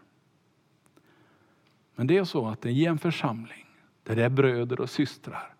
Men 1.96 2.08
det 2.08 2.18
är 2.18 2.24
så 2.24 2.48
att 2.48 2.66
i 2.66 2.86
en 2.86 2.98
församling 2.98 3.66
där 4.04 4.16
det 4.16 4.24
är 4.24 4.30
bröder 4.30 4.82
och 4.82 4.90
systrar, 4.90 5.54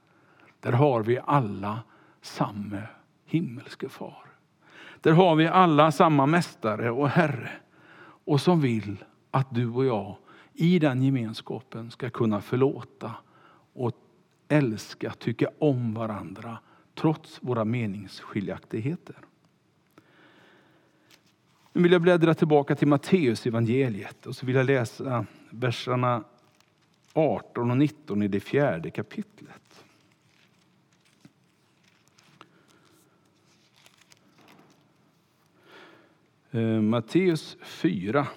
där 0.60 0.72
har 0.72 1.04
vi 1.04 1.20
alla 1.26 1.80
samma 2.22 2.82
himmelske 3.26 3.90
far. 3.90 4.26
Där 5.02 5.12
har 5.12 5.36
vi 5.36 5.48
alla 5.48 5.92
samma 5.92 6.26
mästare 6.26 6.92
och 6.92 7.10
herre 7.10 7.52
och 8.02 8.42
som 8.42 8.62
vill 8.62 9.04
att 9.32 9.56
du 9.56 9.70
och 9.70 9.86
jag 9.86 10.16
i 10.54 10.80
den 10.80 11.04
gemenskapen 11.04 11.92
ska 11.92 12.10
kunna 12.10 12.42
förlåta 12.42 13.12
och 13.74 13.92
älska, 14.50 15.12
tycka 15.12 15.50
om 15.60 15.94
varandra 15.94 16.60
trots 16.96 17.40
våra 17.42 17.66
meningsskiljaktigheter. 17.66 19.16
Nu 21.74 21.84
vill 21.84 21.92
jag 21.92 22.02
bläddra 22.02 22.34
tillbaka 22.34 22.76
till 22.76 22.88
Matteus 22.88 23.46
evangeliet 23.46 24.26
och 24.26 24.36
så 24.36 24.46
vill 24.46 24.56
jag 24.56 24.66
läsa 24.66 25.26
verserna 25.50 26.24
18 27.14 27.72
och 27.72 27.78
19 27.78 28.24
i 28.24 28.28
det 28.28 28.40
fjärde 28.40 28.90
kapitlet. 28.90 29.86
Eh, 36.52 36.62
Matteus 36.62 37.58
4. 37.62 38.28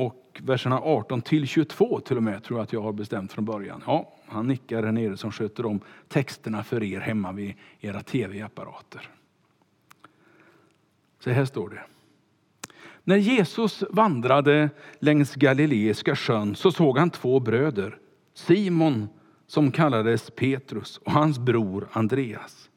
Och 0.00 0.40
verserna 0.42 0.80
18 0.80 1.22
till 1.22 1.46
22 1.46 2.00
till 2.00 2.16
och 2.16 2.22
med 2.22 2.42
tror 2.42 2.58
jag 2.58 2.64
att 2.64 2.72
jag 2.72 2.82
har 2.82 2.92
bestämt 2.92 3.32
från 3.32 3.44
början. 3.44 3.82
Ja, 3.86 4.12
han 4.26 4.46
nickar 4.46 4.82
här 4.82 4.92
nere 4.92 5.16
som 5.16 5.32
sköter 5.32 5.66
om 5.66 5.80
texterna 6.08 6.64
för 6.64 6.82
er 6.82 7.00
hemma 7.00 7.32
vid 7.32 7.54
era 7.80 8.02
tv-apparater. 8.02 9.08
Så 11.18 11.30
här 11.30 11.44
står 11.44 11.68
det. 11.68 11.82
När 13.04 13.16
Jesus 13.16 13.84
vandrade 13.90 14.70
längs 14.98 15.34
Galileiska 15.34 16.16
sjön 16.16 16.54
så 16.54 16.72
såg 16.72 16.98
han 16.98 17.10
två 17.10 17.40
bröder, 17.40 17.98
Simon 18.34 19.08
som 19.46 19.72
kallades 19.72 20.30
Petrus 20.30 20.98
och 20.98 21.12
hans 21.12 21.38
bror 21.38 21.88
Andreas. 21.92 22.70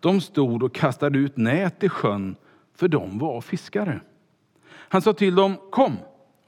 De 0.00 0.20
stod 0.20 0.62
och 0.62 0.74
kastade 0.74 1.18
ut 1.18 1.36
nät 1.36 1.84
i 1.84 1.88
sjön, 1.88 2.36
för 2.74 2.88
de 2.88 3.18
var 3.18 3.40
fiskare. 3.40 4.00
Han 4.68 5.02
sa 5.02 5.12
till 5.12 5.34
dem, 5.34 5.56
kom 5.70 5.96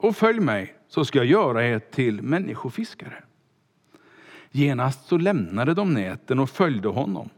och 0.03 0.15
följ 0.15 0.39
mig 0.39 0.75
så 0.87 1.05
ska 1.05 1.17
jag 1.19 1.25
göra 1.25 1.67
er 1.67 1.79
till 1.79 2.21
människofiskare. 2.21 3.23
Genast 4.51 5.05
så 5.05 5.17
lämnade 5.17 5.73
de 5.73 5.93
näten 5.93 6.39
och 6.39 6.49
följde 6.49 6.87
honom. 6.87 7.29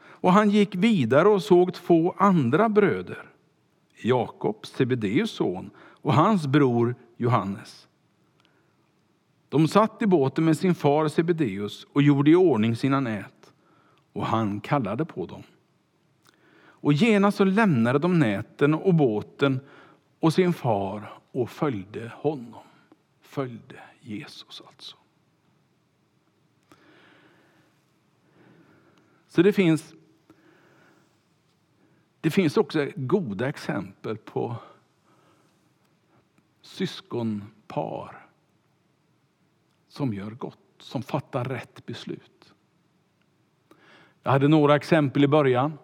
Och 0.00 0.32
han 0.32 0.50
gick 0.50 0.74
vidare 0.74 1.28
och 1.28 1.42
såg 1.42 1.74
två 1.74 2.14
andra 2.18 2.68
bröder, 2.68 3.22
Jakob, 4.02 4.66
Sebedeus 4.66 5.30
son, 5.30 5.70
och 5.78 6.14
hans 6.14 6.46
bror 6.46 6.94
Johannes. 7.16 7.88
De 9.48 9.68
satt 9.68 10.02
i 10.02 10.06
båten 10.06 10.44
med 10.44 10.58
sin 10.58 10.74
far 10.74 11.08
Sebedeus 11.08 11.86
och 11.92 12.02
gjorde 12.02 12.30
i 12.30 12.36
ordning 12.36 12.76
sina 12.76 13.00
nät, 13.00 13.52
och 14.12 14.26
han 14.26 14.60
kallade 14.60 15.04
på 15.04 15.26
dem. 15.26 15.42
Och 16.60 16.92
genast 16.92 17.36
så 17.36 17.44
lämnade 17.44 17.98
de 17.98 18.18
näten 18.18 18.74
och 18.74 18.94
båten 18.94 19.60
och 20.20 20.32
sin 20.32 20.52
far 20.52 21.18
och 21.38 21.50
följde 21.50 22.12
honom. 22.16 22.62
Följde 23.20 23.80
Jesus 24.00 24.62
alltså. 24.66 24.96
Så 29.28 29.42
det 29.42 29.52
finns, 29.52 29.94
det 32.20 32.30
finns 32.30 32.56
också 32.56 32.88
goda 32.96 33.48
exempel 33.48 34.16
på 34.16 34.56
syskonpar 36.60 38.26
som 39.88 40.14
gör 40.14 40.30
gott, 40.30 40.58
som 40.78 41.02
fattar 41.02 41.44
rätt 41.44 41.86
beslut. 41.86 42.54
Jag 44.22 44.30
hade 44.30 44.48
några 44.48 44.76
exempel 44.76 45.24
i 45.24 45.28
början 45.28 45.78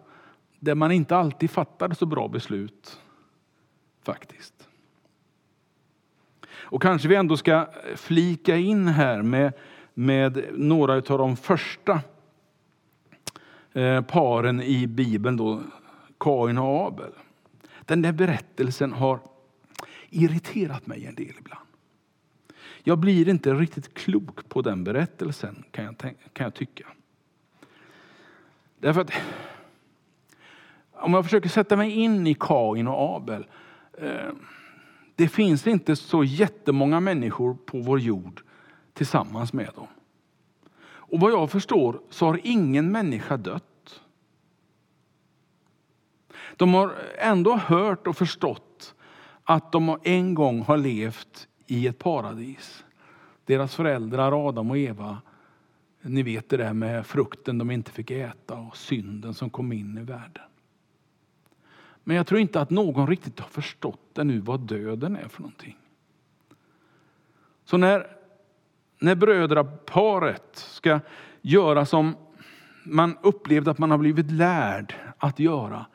där 0.59 0.75
man 0.75 0.91
inte 0.91 1.15
alltid 1.17 1.51
fattade 1.51 1.95
så 1.95 2.05
bra 2.05 2.27
beslut. 2.27 2.99
Faktiskt. 4.01 4.54
Och 6.65 6.81
kanske 6.81 7.07
vi 7.07 7.15
ändå 7.15 7.37
ska 7.37 7.67
flika 7.95 8.55
in 8.57 8.87
här 8.87 9.21
med, 9.21 9.53
med 9.93 10.45
några 10.53 10.93
av 10.93 11.01
de 11.17 11.37
första 11.37 12.01
eh, 13.73 14.01
paren 14.01 14.61
i 14.61 14.87
Bibeln, 14.87 15.37
då, 15.37 15.61
Kain 16.19 16.57
och 16.57 16.87
Abel. 16.87 17.11
Den 17.85 18.01
där 18.01 18.11
berättelsen 18.11 18.93
har 18.93 19.19
irriterat 20.09 20.87
mig 20.87 21.05
en 21.05 21.15
del 21.15 21.33
ibland. 21.39 21.67
Jag 22.83 22.99
blir 22.99 23.29
inte 23.29 23.53
riktigt 23.53 23.93
klok 23.93 24.49
på 24.49 24.61
den 24.61 24.83
berättelsen 24.83 25.63
kan 25.71 25.85
jag, 25.85 25.97
kan 26.33 26.43
jag 26.43 26.53
tycka. 26.53 26.85
Därför 28.79 29.01
att 29.01 29.11
om 30.91 31.13
jag 31.13 31.23
försöker 31.23 31.49
sätta 31.49 31.75
mig 31.75 31.91
in 31.91 32.27
i 32.27 32.33
Kain 32.39 32.87
och 32.87 33.15
Abel. 33.15 33.45
Eh, 33.97 34.31
det 35.15 35.27
finns 35.27 35.67
inte 35.67 35.95
så 35.95 36.23
jättemånga 36.23 36.99
människor 36.99 37.57
på 37.65 37.79
vår 37.79 37.99
jord 37.99 38.41
tillsammans 38.93 39.53
med 39.53 39.69
dem. 39.75 39.87
Och 41.07 41.19
vad 41.19 41.31
jag 41.31 41.51
förstår 41.51 41.99
så 42.09 42.25
har 42.25 42.39
ingen 42.43 42.91
människa 42.91 43.37
dött. 43.37 44.01
De 46.57 46.73
har 46.73 46.95
ändå 47.17 47.55
hört 47.55 48.07
och 48.07 48.17
förstått 48.17 48.95
att 49.43 49.71
de 49.71 49.99
en 50.03 50.33
gång 50.33 50.61
har 50.61 50.77
levt 50.77 51.47
i 51.67 51.87
ett 51.87 51.99
paradis. 51.99 52.83
Deras 53.45 53.75
föräldrar 53.75 54.47
Adam 54.47 54.71
och 54.71 54.77
Eva, 54.77 55.21
ni 56.01 56.23
vet 56.23 56.49
det 56.49 56.57
där 56.57 56.73
med 56.73 57.05
frukten 57.05 57.57
de 57.57 57.71
inte 57.71 57.91
fick 57.91 58.11
äta 58.11 58.55
och 58.55 58.77
synden 58.77 59.33
som 59.33 59.49
kom 59.49 59.71
in 59.71 59.97
i 59.97 60.03
världen. 60.03 60.43
Men 62.07 62.17
jag 62.17 62.27
tror 62.27 62.39
inte 62.39 62.61
att 62.61 62.69
någon 62.69 63.07
riktigt 63.07 63.39
har 63.39 63.47
förstått 63.47 64.17
ännu 64.17 64.39
vad 64.39 64.59
döden 64.59 65.15
är 65.15 65.27
för 65.27 65.41
någonting. 65.41 65.77
Så 67.63 67.77
när, 67.77 68.07
när 68.99 69.15
brödraparet 69.15 70.55
ska 70.55 70.99
göra 71.41 71.85
som 71.85 72.15
man 72.83 73.17
upplevde 73.21 73.71
att 73.71 73.77
man 73.77 73.91
har 73.91 73.97
blivit 73.97 74.31
lärd 74.31 74.95
att 75.17 75.39
göra 75.39 75.85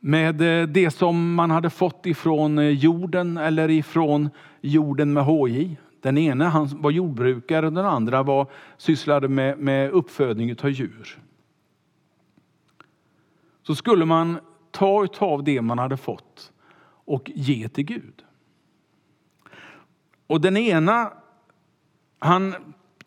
med 0.00 0.60
eh, 0.60 0.68
det 0.68 0.90
som 0.90 1.34
man 1.34 1.50
hade 1.50 1.70
fått 1.70 2.06
ifrån 2.06 2.58
eh, 2.58 2.68
jorden 2.68 3.36
eller 3.36 3.70
ifrån 3.70 4.30
jorden 4.60 5.12
med 5.12 5.24
HJ. 5.24 5.76
Den 6.00 6.18
ene 6.18 6.44
han 6.44 6.82
var 6.82 6.90
jordbrukare 6.90 7.66
och 7.66 7.72
den 7.72 7.86
andra 7.86 8.22
var, 8.22 8.46
sysslade 8.76 9.28
med, 9.28 9.58
med 9.58 9.90
uppfödning 9.90 10.56
av 10.62 10.70
djur. 10.70 11.18
Så 13.62 13.74
skulle 13.74 14.04
man 14.04 14.38
ta 14.74 15.08
av 15.18 15.44
det 15.44 15.62
man 15.62 15.78
hade 15.78 15.96
fått 15.96 16.52
och 17.04 17.30
ge 17.34 17.68
till 17.68 17.84
Gud. 17.84 18.24
Och 20.26 20.40
den 20.40 20.56
ena, 20.56 21.12
han 22.18 22.54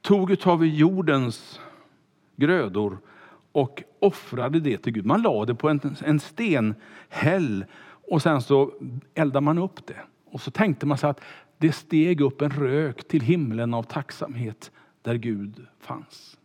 tog 0.02 0.48
av 0.48 0.66
jordens 0.66 1.60
grödor 2.36 2.98
och 3.52 3.84
offrade 4.00 4.60
det 4.60 4.78
till 4.78 4.94
Gud. 4.94 5.06
Man 5.06 5.22
lade 5.22 5.46
det 5.46 5.56
på 5.56 5.70
en, 5.70 5.96
en 6.06 6.20
stenhäll 6.20 7.66
och 8.12 8.22
sen 8.22 8.42
så 8.42 8.74
eldade 9.16 9.46
man 9.46 9.58
upp 9.58 9.88
det. 9.88 10.00
Och 10.26 10.42
så 10.42 10.52
tänkte 10.52 10.86
man 10.86 10.98
sig 10.98 11.10
att 11.10 11.22
det 11.58 11.72
steg 11.72 12.22
upp 12.22 12.42
en 12.42 12.50
rök 12.50 13.08
till 13.08 13.22
himlen 13.22 13.74
av 13.74 13.84
tacksamhet 13.84 14.72
där 15.02 15.16
Gud 15.16 15.68
fanns. 15.80 16.38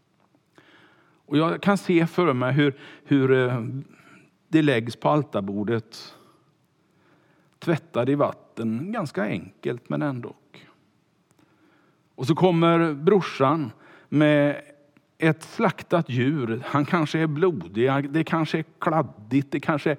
Och 1.26 1.38
jag 1.38 1.62
kan 1.62 1.78
se 1.78 2.06
för 2.06 2.32
mig 2.32 2.52
hur, 2.52 2.78
hur 3.04 3.32
eh, 3.32 3.64
det 4.52 4.62
läggs 4.62 4.96
på 4.96 5.08
altarbordet 5.08 6.14
tvättade 7.58 8.12
i 8.12 8.14
vatten, 8.14 8.92
ganska 8.92 9.22
enkelt 9.22 9.88
men 9.88 10.02
ändå. 10.02 10.34
Och 12.14 12.26
så 12.26 12.34
kommer 12.34 12.94
brorsan 12.94 13.70
med 14.08 14.62
ett 15.18 15.42
slaktat 15.42 16.08
djur. 16.08 16.62
Han 16.66 16.84
kanske 16.84 17.18
är 17.18 17.26
blodig, 17.26 18.10
det 18.10 18.24
kanske 18.24 18.58
är 18.58 18.64
kladdigt, 18.78 19.50
det 19.50 19.60
kanske 19.60 19.90
är... 19.90 19.98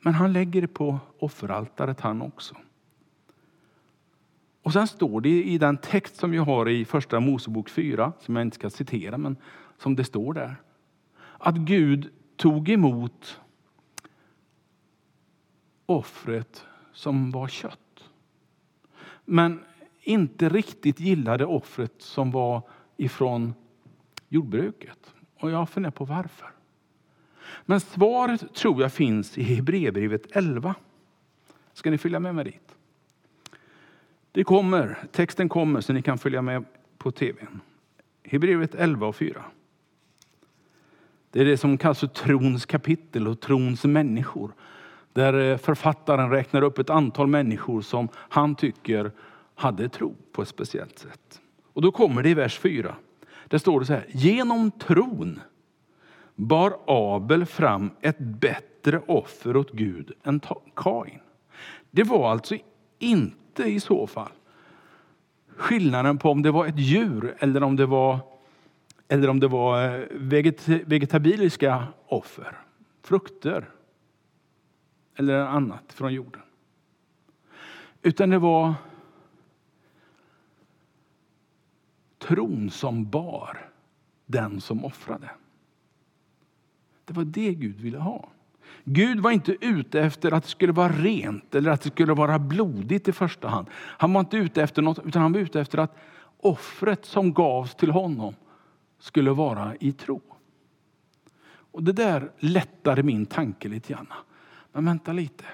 Men 0.00 0.14
han 0.14 0.32
lägger 0.32 0.60
det 0.60 0.68
på 0.68 0.98
offeraltaret 1.18 2.00
han 2.00 2.22
också. 2.22 2.56
Och 4.62 4.72
sen 4.72 4.86
står 4.86 5.20
det 5.20 5.42
i 5.44 5.58
den 5.58 5.76
text 5.76 6.16
som 6.16 6.34
jag 6.34 6.42
har 6.42 6.68
i 6.68 6.84
första 6.84 7.20
Mosebok 7.20 7.70
4, 7.70 8.12
som 8.20 8.36
jag 8.36 8.42
inte 8.42 8.54
ska 8.54 8.70
citera, 8.70 9.18
men 9.18 9.36
som 9.78 9.96
det 9.96 10.04
står 10.04 10.34
där. 10.34 10.56
Att 11.38 11.56
Gud 11.56 12.10
tog 12.38 12.68
emot 12.68 13.40
offret 15.86 16.66
som 16.92 17.30
var 17.30 17.48
kött. 17.48 18.10
Men 19.24 19.60
inte 20.00 20.48
riktigt 20.48 21.00
gillade 21.00 21.46
offret 21.46 21.94
som 21.98 22.30
var 22.30 22.62
ifrån 22.96 23.54
jordbruket. 24.28 25.14
Och 25.38 25.50
jag 25.50 25.68
funderar 25.68 25.90
på 25.90 26.04
varför. 26.04 26.50
Men 27.66 27.80
svaret 27.80 28.54
tror 28.54 28.82
jag 28.82 28.92
finns 28.92 29.38
i 29.38 29.42
Hebreerbrevet 29.42 30.36
11. 30.36 30.74
Ska 31.72 31.90
ni 31.90 31.98
följa 31.98 32.20
med 32.20 32.34
mig 32.34 32.44
dit? 32.44 32.76
Det 34.32 34.44
kommer, 34.44 34.98
texten 35.12 35.48
kommer 35.48 35.80
så 35.80 35.92
ni 35.92 36.02
kan 36.02 36.18
följa 36.18 36.42
med 36.42 36.64
på 36.98 37.10
tvn. 37.10 37.60
Hebreerbrevet 38.24 38.74
11 38.74 39.06
och 39.06 39.16
4. 39.16 39.44
Det 41.30 41.40
är 41.40 41.44
det 41.44 41.56
som 41.56 41.78
kallas 41.78 42.00
för 42.00 42.06
trons 42.06 42.66
kapitel 42.66 43.28
och 43.28 43.40
trons 43.40 43.84
människor. 43.84 44.52
Där 45.12 45.50
eh, 45.50 45.56
författaren 45.56 46.30
räknar 46.30 46.62
upp 46.62 46.78
ett 46.78 46.90
antal 46.90 47.26
människor 47.26 47.80
som 47.80 48.08
han 48.14 48.54
tycker 48.54 49.12
hade 49.54 49.88
tro 49.88 50.14
på 50.32 50.42
ett 50.42 50.48
speciellt 50.48 50.98
sätt. 50.98 51.40
Och 51.72 51.82
då 51.82 51.92
kommer 51.92 52.22
det 52.22 52.28
i 52.28 52.34
vers 52.34 52.58
4. 52.58 52.94
Där 53.48 53.58
står 53.58 53.80
det 53.80 53.86
så 53.86 53.92
här. 53.92 54.06
Genom 54.08 54.70
tron 54.70 55.40
bar 56.34 56.76
Abel 56.86 57.46
fram 57.46 57.90
ett 58.00 58.18
bättre 58.18 59.00
offer 59.06 59.56
åt 59.56 59.72
Gud 59.72 60.12
än 60.24 60.40
Kain. 60.76 61.20
Det 61.90 62.02
var 62.02 62.30
alltså 62.30 62.56
inte 62.98 63.62
i 63.62 63.80
så 63.80 64.06
fall 64.06 64.32
skillnaden 65.58 66.18
på 66.18 66.30
om 66.30 66.42
det 66.42 66.50
var 66.50 66.66
ett 66.66 66.78
djur 66.78 67.36
eller 67.38 67.62
om 67.62 67.76
det 67.76 67.86
var, 67.86 68.18
eller 69.08 69.28
om 69.28 69.40
det 69.40 69.48
var 69.48 69.84
eh, 69.84 70.06
veget, 70.10 70.68
vegetabiliska 70.68 71.86
offer, 72.06 72.58
frukter 73.02 73.70
eller 75.16 75.38
annat 75.38 75.92
från 75.92 76.14
jorden. 76.14 76.42
Utan 78.02 78.30
det 78.30 78.38
var 78.38 78.74
tron 82.18 82.70
som 82.70 83.10
bar 83.10 83.70
den 84.26 84.60
som 84.60 84.84
offrade. 84.84 85.30
Det 87.04 87.12
var 87.12 87.24
det 87.24 87.54
Gud 87.54 87.80
ville 87.80 87.98
ha. 87.98 88.28
Gud 88.84 89.20
var 89.20 89.30
inte 89.30 89.56
ute 89.60 90.00
efter 90.00 90.32
att 90.32 90.44
det 90.44 90.50
skulle 90.50 90.72
vara 90.72 90.92
rent 90.92 91.54
eller 91.54 91.70
att 91.70 91.82
det 91.82 91.90
skulle 91.90 92.14
vara 92.14 92.38
blodigt 92.38 93.08
i 93.08 93.12
första 93.12 93.48
hand. 93.48 93.66
Han 93.72 94.12
var 94.12 94.20
inte 94.20 94.36
ute 94.36 94.62
efter 94.62 94.82
något, 94.82 95.06
utan 95.06 95.22
han 95.22 95.32
var 95.32 95.40
ute 95.40 95.60
efter 95.60 95.78
att 95.78 95.96
offret 96.36 97.04
som 97.04 97.32
gavs 97.32 97.74
till 97.74 97.90
honom 97.90 98.34
skulle 98.98 99.30
vara 99.30 99.76
i 99.80 99.92
tro. 99.92 100.20
Och 101.72 101.82
Det 101.82 101.92
där 101.92 102.30
lättade 102.38 103.02
min 103.02 103.26
tanke 103.26 103.68
lite 103.68 103.92
grann. 103.92 104.06
Men 104.72 104.84
vänta 104.84 105.12
lite. 105.12 105.44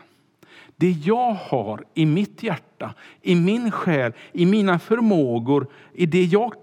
Det 0.76 0.90
jag 0.90 1.32
har 1.32 1.84
i 1.94 2.06
mitt 2.06 2.42
hjärta, 2.42 2.94
i 3.22 3.34
min 3.34 3.70
själ, 3.70 4.12
i 4.32 4.46
mina 4.46 4.78
förmågor, 4.78 5.66
i 5.92 6.06
det 6.06 6.24
jag 6.24 6.54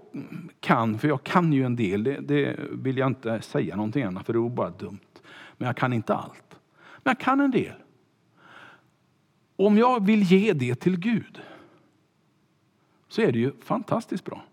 kan, 0.59 0.99
för 0.99 1.07
jag 1.07 1.23
kan 1.23 1.53
ju 1.53 1.65
en 1.65 1.75
del, 1.75 2.03
det, 2.03 2.19
det 2.19 2.59
vill 2.71 2.97
jag 2.97 3.07
inte 3.07 3.41
säga 3.41 3.75
någonting 3.75 4.03
annat 4.03 4.25
för 4.25 4.33
det 4.33 4.39
vore 4.39 4.49
bara 4.49 4.69
dumt. 4.69 4.99
Men 5.57 5.65
jag 5.65 5.77
kan 5.77 5.93
inte 5.93 6.15
allt. 6.15 6.59
Men 7.03 7.11
jag 7.11 7.19
kan 7.19 7.39
en 7.39 7.51
del. 7.51 7.75
Om 9.55 9.77
jag 9.77 10.05
vill 10.05 10.23
ge 10.23 10.53
det 10.53 10.75
till 10.75 10.99
Gud 10.99 11.41
så 13.07 13.21
är 13.21 13.31
det 13.31 13.39
ju 13.39 13.51
fantastiskt 13.61 14.25
bra. 14.25 14.43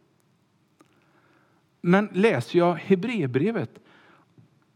Men 1.81 2.09
läser 2.13 2.59
jag 2.59 2.75
Hebreerbrevet 2.75 3.71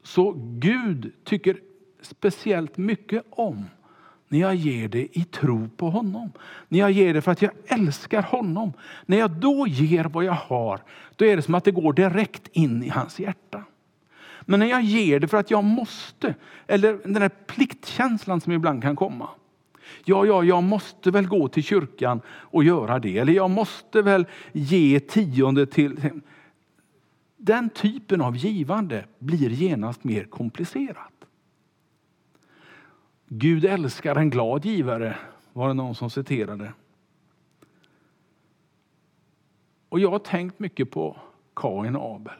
så 0.02 0.32
Gud 0.58 1.12
tycker 1.24 1.56
speciellt 2.00 2.76
mycket 2.76 3.24
om 3.30 3.64
när 4.28 4.38
jag 4.38 4.54
ger 4.54 4.88
det 4.88 5.18
i 5.18 5.24
tro 5.24 5.68
på 5.76 5.90
honom. 5.90 6.32
När 6.68 6.78
jag 6.78 6.90
ger 6.90 7.14
det 7.14 7.22
för 7.22 7.32
att 7.32 7.42
jag 7.42 7.52
älskar 7.66 8.22
honom. 8.22 8.72
När 9.06 9.18
jag 9.18 9.30
då 9.30 9.66
ger 9.66 10.04
vad 10.04 10.24
jag 10.24 10.32
har, 10.32 10.80
då 11.16 11.24
är 11.24 11.36
det 11.36 11.42
som 11.42 11.54
att 11.54 11.64
det 11.64 11.70
går 11.70 11.92
direkt 11.92 12.48
in 12.52 12.82
i 12.82 12.88
hans 12.88 13.20
hjärta. 13.20 13.64
Men 14.40 14.60
när 14.60 14.66
jag 14.66 14.82
ger 14.82 15.20
det 15.20 15.28
för 15.28 15.36
att 15.36 15.50
jag 15.50 15.64
måste, 15.64 16.34
eller 16.66 16.98
den 17.02 17.12
där 17.12 17.28
pliktkänslan 17.28 18.40
som 18.40 18.52
ibland 18.52 18.82
kan 18.82 18.96
komma. 18.96 19.28
Ja, 20.04 20.26
ja, 20.26 20.44
jag 20.44 20.62
måste 20.62 21.10
väl 21.10 21.26
gå 21.26 21.48
till 21.48 21.62
kyrkan 21.62 22.20
och 22.28 22.64
göra 22.64 22.98
det. 22.98 23.18
Eller 23.18 23.32
jag 23.32 23.50
måste 23.50 24.02
väl 24.02 24.26
ge 24.52 25.00
tionde 25.00 25.66
till... 25.66 26.10
Den 27.44 27.70
typen 27.70 28.20
av 28.20 28.36
givande 28.36 29.04
blir 29.18 29.50
genast 29.50 30.04
mer 30.04 30.24
komplicerat. 30.24 31.24
Gud 33.28 33.64
älskar 33.64 34.16
en 34.16 34.30
glad 34.30 34.64
givare, 34.64 35.16
var 35.52 35.68
det 35.68 35.74
någon 35.74 35.94
som 35.94 36.10
citerade. 36.10 36.72
Och 39.88 40.00
jag 40.00 40.10
har 40.10 40.18
tänkt 40.18 40.58
mycket 40.58 40.90
på 40.90 41.16
Kain 41.54 41.96
och 41.96 42.16
Abel. 42.16 42.38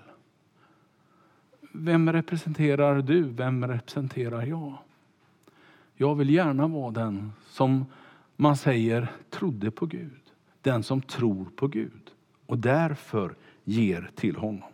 Vem 1.72 2.12
representerar 2.12 3.02
du? 3.02 3.22
Vem 3.22 3.68
representerar 3.68 4.46
jag? 4.46 4.78
Jag 5.94 6.14
vill 6.14 6.30
gärna 6.30 6.66
vara 6.66 6.90
den 6.90 7.32
som 7.48 7.86
man 8.36 8.56
säger 8.56 9.12
trodde 9.30 9.70
på 9.70 9.86
Gud. 9.86 10.22
Den 10.60 10.82
som 10.82 11.02
tror 11.02 11.44
på 11.44 11.66
Gud 11.66 12.10
och 12.46 12.58
därför 12.58 13.34
ger 13.64 14.10
till 14.14 14.36
honom. 14.36 14.71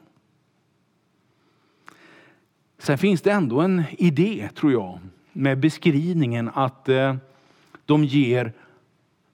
Sen 2.78 2.98
finns 2.98 3.22
det 3.22 3.30
ändå 3.30 3.60
en 3.60 3.84
idé, 3.98 4.48
tror 4.54 4.72
jag, 4.72 4.98
med 5.32 5.58
beskrivningen 5.58 6.50
att 6.54 6.88
eh, 6.88 7.16
de 7.86 8.04
ger 8.04 8.52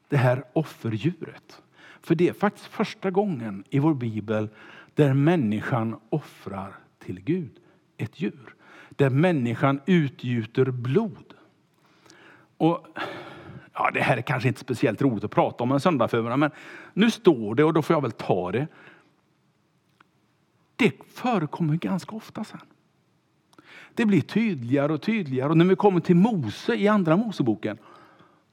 det 0.09 0.17
här 0.17 0.45
offerdjuret. 0.53 1.63
För 2.01 2.15
det 2.15 2.29
är 2.29 2.33
faktiskt 2.33 2.67
första 2.67 3.11
gången 3.11 3.65
i 3.71 3.79
vår 3.79 3.95
bibel 3.95 4.49
där 4.95 5.15
människan 5.15 6.01
offrar 6.09 6.79
till 6.99 7.21
Gud 7.21 7.51
ett 7.97 8.21
djur. 8.21 8.55
Där 8.91 9.11
människan 9.11 9.81
utgjuter 9.87 10.71
blod. 10.71 11.35
Och 12.57 12.87
ja, 13.73 13.91
Det 13.95 14.01
här 14.01 14.17
är 14.17 14.23
kanske 14.23 14.49
inte 14.49 14.61
speciellt 14.61 15.03
roligt 15.03 15.25
att 15.25 15.31
prata 15.31 15.65
om 15.65 15.73
en 15.73 15.81
söndag 15.81 16.37
men 16.37 16.51
nu 16.93 17.11
står 17.11 17.55
det 17.55 17.65
och 17.65 17.73
då 17.73 17.83
får 17.83 17.95
jag 17.95 18.01
väl 18.01 18.13
ta 18.13 18.53
det. 18.53 18.67
Det 20.77 20.93
förekommer 21.09 21.77
ganska 21.77 22.17
ofta 22.17 22.45
sen. 22.45 22.61
Det 23.95 24.07
blir 24.07 24.21
tydligare 24.21 24.93
och 24.93 25.03
tydligare. 25.03 25.51
Och 25.51 25.57
när 25.57 25.65
vi 25.65 25.77
kommer 25.77 26.01
till 26.01 26.17
Mose 26.17 26.75
i 26.75 26.89
Andra 26.89 27.17
Moseboken, 27.17 27.79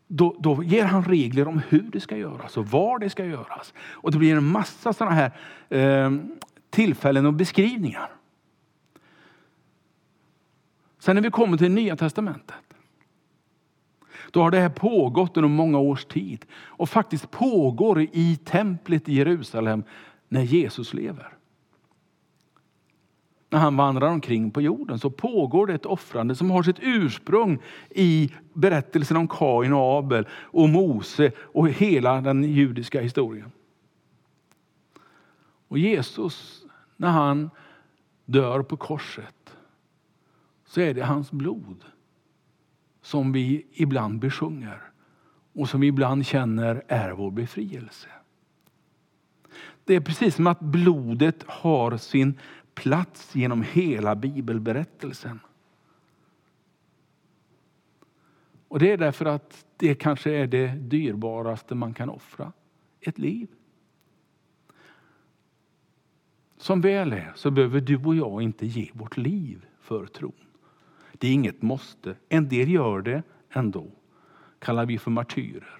då, 0.07 0.35
då 0.39 0.63
ger 0.63 0.85
han 0.85 1.03
regler 1.03 1.47
om 1.47 1.61
hur 1.69 1.89
det 1.91 1.99
ska 1.99 2.17
göras 2.17 2.57
och 2.57 2.67
var 2.67 2.99
det 2.99 3.09
ska 3.09 3.25
göras. 3.25 3.73
Och 3.79 4.11
det 4.11 4.17
blir 4.17 4.35
en 4.35 4.45
massa 4.45 4.93
sådana 4.93 5.15
här 5.15 5.31
eh, 5.69 6.11
tillfällen 6.69 7.25
och 7.25 7.33
beskrivningar. 7.33 8.11
Sen 10.99 11.15
när 11.15 11.23
vi 11.23 11.31
kommer 11.31 11.57
till 11.57 11.71
Nya 11.71 11.95
Testamentet, 11.95 12.55
då 14.31 14.41
har 14.41 14.51
det 14.51 14.59
här 14.59 14.69
pågått 14.69 15.37
under 15.37 15.49
många 15.49 15.77
års 15.79 16.05
tid 16.05 16.45
och 16.53 16.89
faktiskt 16.89 17.31
pågår 17.31 18.01
i 18.01 18.39
templet 18.45 19.09
i 19.09 19.13
Jerusalem 19.13 19.83
när 20.27 20.41
Jesus 20.41 20.93
lever. 20.93 21.33
När 23.51 23.59
han 23.59 23.77
vandrar 23.77 24.07
omkring 24.07 24.51
på 24.51 24.61
jorden 24.61 24.99
så 24.99 25.09
pågår 25.09 25.67
det 25.67 25.73
ett 25.73 25.85
offrande 25.85 26.35
som 26.35 26.51
har 26.51 26.63
sitt 26.63 26.79
ursprung 26.81 27.59
i 27.89 28.31
berättelsen 28.53 29.17
om 29.17 29.27
Kain 29.27 29.73
och 29.73 29.97
Abel 29.97 30.27
och 30.31 30.69
Mose 30.69 31.31
och 31.37 31.69
hela 31.69 32.21
den 32.21 32.43
judiska 32.43 33.01
historien. 33.01 33.51
Och 35.67 35.77
Jesus, 35.77 36.65
när 36.97 37.09
han 37.09 37.49
dör 38.25 38.63
på 38.63 38.77
korset, 38.77 39.57
så 40.65 40.81
är 40.81 40.93
det 40.93 41.03
hans 41.03 41.31
blod 41.31 41.83
som 43.01 43.31
vi 43.31 43.65
ibland 43.71 44.19
besjunger 44.19 44.81
och 45.53 45.69
som 45.69 45.81
vi 45.81 45.87
ibland 45.87 46.25
känner 46.25 46.83
är 46.87 47.11
vår 47.11 47.31
befrielse. 47.31 48.07
Det 49.85 49.95
är 49.95 50.01
precis 50.01 50.35
som 50.35 50.47
att 50.47 50.59
blodet 50.59 51.43
har 51.47 51.97
sin 51.97 52.39
plats 52.81 53.35
genom 53.35 53.63
hela 53.63 54.15
bibelberättelsen. 54.15 55.39
Och 58.67 58.79
Det 58.79 58.91
är 58.91 58.97
därför 58.97 59.25
att 59.25 59.65
det 59.77 59.95
kanske 59.95 60.31
är 60.31 60.47
det 60.47 60.67
dyrbaraste 60.67 61.75
man 61.75 61.93
kan 61.93 62.09
offra, 62.09 62.51
ett 62.99 63.19
liv. 63.19 63.47
Som 66.57 66.81
väl 66.81 67.13
är 67.13 67.31
så 67.35 67.51
behöver 67.51 67.81
du 67.81 67.97
och 67.97 68.15
jag 68.15 68.41
inte 68.41 68.65
ge 68.65 68.89
vårt 68.93 69.17
liv 69.17 69.65
för 69.79 70.05
tron. 70.05 70.33
Det 71.13 71.27
är 71.27 71.33
inget 71.33 71.61
måste. 71.61 72.15
En 72.29 72.49
del 72.49 72.69
gör 72.71 73.01
det 73.01 73.23
ändå. 73.49 73.91
kallar 74.59 74.85
vi 74.85 74.97
för 74.97 75.11
martyrer. 75.11 75.77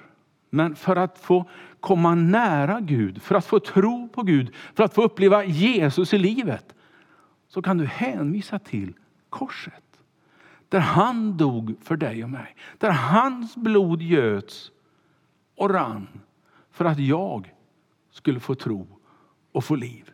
Men 0.50 0.76
för 0.76 0.96
att 0.96 1.20
få 1.20 1.50
komma 1.80 2.16
nära 2.16 2.80
Gud, 2.80 3.22
för 3.22 3.36
att 3.36 3.46
få 3.46 3.60
tro 3.60 4.10
på 4.10 4.24
Gud, 4.24 4.56
för 4.74 4.84
att 4.84 4.94
få 4.94 5.04
uppleva 5.04 5.46
Jesus 5.46 6.14
i 6.14 6.18
livet, 6.18 6.76
så 7.52 7.62
kan 7.62 7.78
du 7.78 7.86
hänvisa 7.86 8.60
till 8.60 8.94
korset. 9.30 9.84
Där 10.70 10.80
han 10.80 11.38
dog 11.38 11.76
för 11.82 11.98
dig 11.98 12.24
och 12.24 12.30
mig. 12.30 12.56
Där 12.78 12.92
hans 12.92 13.56
blod 13.56 14.02
göts 14.02 14.72
och 15.56 15.70
rann 15.70 16.08
för 16.70 16.86
att 16.86 17.00
jag 17.00 17.54
skulle 18.12 18.40
få 18.40 18.56
tro 18.56 18.88
och 19.52 19.64
få 19.64 19.76
liv. 19.76 20.12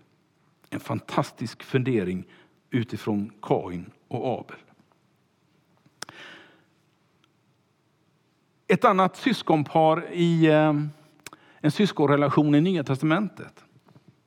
En 0.69 0.79
fantastisk 0.79 1.63
fundering 1.63 2.27
utifrån 2.69 3.31
Kain 3.41 3.91
och 4.07 4.39
Abel. 4.39 4.59
Ett 8.67 8.85
annat 8.85 9.17
syskonpar 9.17 10.11
i 10.11 10.45
eh, 10.45 10.73
en 11.59 11.71
syskonrelation 11.71 12.55
i 12.55 12.61
Nya 12.61 12.83
Testamentet, 12.83 13.65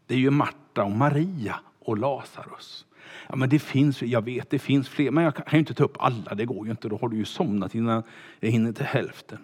det 0.07 0.15
är 0.15 0.19
ju 0.19 0.31
Marta 0.31 0.85
och 0.85 0.91
Maria 0.91 1.61
och 1.79 1.99
Lazarus. 1.99 2.87
Ja, 3.29 3.37
men 3.37 3.49
det 3.49 3.59
finns, 3.59 4.03
jag 4.03 4.25
vet 4.25 4.51
det 4.51 4.59
finns 4.59 4.89
fler, 4.89 5.11
men 5.11 5.25
jag 5.25 5.35
kan 5.35 5.45
ju 5.53 5.59
inte 5.59 5.75
ta 5.75 5.85
upp 5.85 5.97
alla, 5.99 6.35
det 6.35 6.45
går 6.45 6.67
ju 6.67 6.71
inte. 6.71 6.89
Då 6.89 6.99
har 7.01 7.09
du 7.09 7.17
ju 7.17 7.25
somnat 7.25 7.75
innan 7.75 8.03
jag 8.41 8.51
hinner 8.51 8.73
till 8.73 8.85
hälften. 8.85 9.39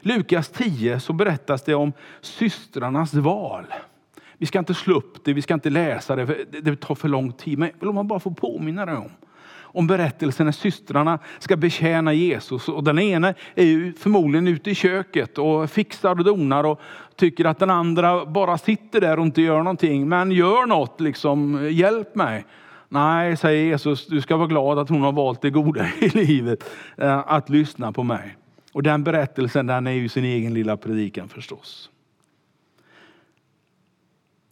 Lukas 0.00 0.48
10 0.48 1.00
så 1.00 1.12
berättas 1.12 1.62
det 1.62 1.74
om 1.74 1.92
systrarnas 2.20 3.14
val. 3.14 3.64
Vi 4.38 4.46
ska 4.46 4.58
inte 4.58 4.74
slå 4.74 4.96
upp 4.96 5.24
det, 5.24 5.32
vi 5.32 5.42
ska 5.42 5.54
inte 5.54 5.70
läsa 5.70 6.16
det, 6.16 6.26
för 6.26 6.44
det 6.62 6.76
tar 6.76 6.94
för 6.94 7.08
lång 7.08 7.32
tid. 7.32 7.58
Men 7.58 7.70
låt 7.80 7.94
mig 7.94 8.04
bara 8.04 8.20
få 8.20 8.30
påminna 8.30 8.86
dig 8.86 8.96
om 8.96 9.10
om 9.72 9.86
berättelsen 9.86 10.46
när 10.46 10.52
systrarna 10.52 11.18
ska 11.38 11.56
betjäna 11.56 12.12
Jesus. 12.12 12.68
Och 12.68 12.84
den 12.84 12.98
ena 12.98 13.34
är 13.54 13.64
ju 13.64 13.92
förmodligen 13.92 14.48
ute 14.48 14.70
i 14.70 14.74
köket 14.74 15.38
och 15.38 15.70
fixar 15.70 16.10
och 16.10 16.24
donar 16.24 16.64
och 16.64 16.80
tycker 17.16 17.44
att 17.44 17.58
den 17.58 17.70
andra 17.70 18.26
bara 18.26 18.58
sitter 18.58 19.00
där 19.00 19.18
och 19.18 19.26
inte 19.26 19.42
gör 19.42 19.58
någonting. 19.58 20.08
Men 20.08 20.32
gör 20.32 20.66
något, 20.66 21.00
liksom, 21.00 21.68
hjälp 21.70 22.14
mig. 22.14 22.44
Nej, 22.88 23.36
säger 23.36 23.64
Jesus, 23.64 24.06
du 24.06 24.20
ska 24.20 24.36
vara 24.36 24.48
glad 24.48 24.78
att 24.78 24.88
hon 24.88 25.02
har 25.02 25.12
valt 25.12 25.42
det 25.42 25.50
goda 25.50 25.86
i 26.00 26.08
livet, 26.26 26.70
eh, 26.96 27.18
att 27.26 27.48
lyssna 27.48 27.92
på 27.92 28.02
mig. 28.02 28.36
Och 28.72 28.82
den 28.82 29.04
berättelsen 29.04 29.66
den 29.66 29.86
är 29.86 29.92
ju 29.92 30.08
sin 30.08 30.24
egen 30.24 30.54
lilla 30.54 30.76
predikan 30.76 31.28
förstås. 31.28 31.90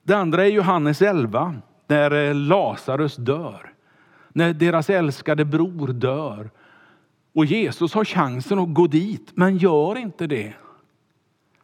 Det 0.02 0.14
andra 0.14 0.46
är 0.46 0.50
Johannes 0.50 1.02
11, 1.02 1.54
där 1.87 2.28
eh, 2.28 2.35
Lazarus 2.35 3.16
dör 3.16 3.67
när 4.38 4.53
deras 4.53 4.90
älskade 4.90 5.44
bror 5.44 5.88
dör. 5.88 6.51
Och 7.33 7.44
Jesus 7.44 7.94
har 7.94 8.05
chansen 8.05 8.59
att 8.59 8.74
gå 8.74 8.87
dit, 8.87 9.31
men 9.35 9.57
gör 9.57 9.98
inte 9.98 10.27
det 10.27 10.55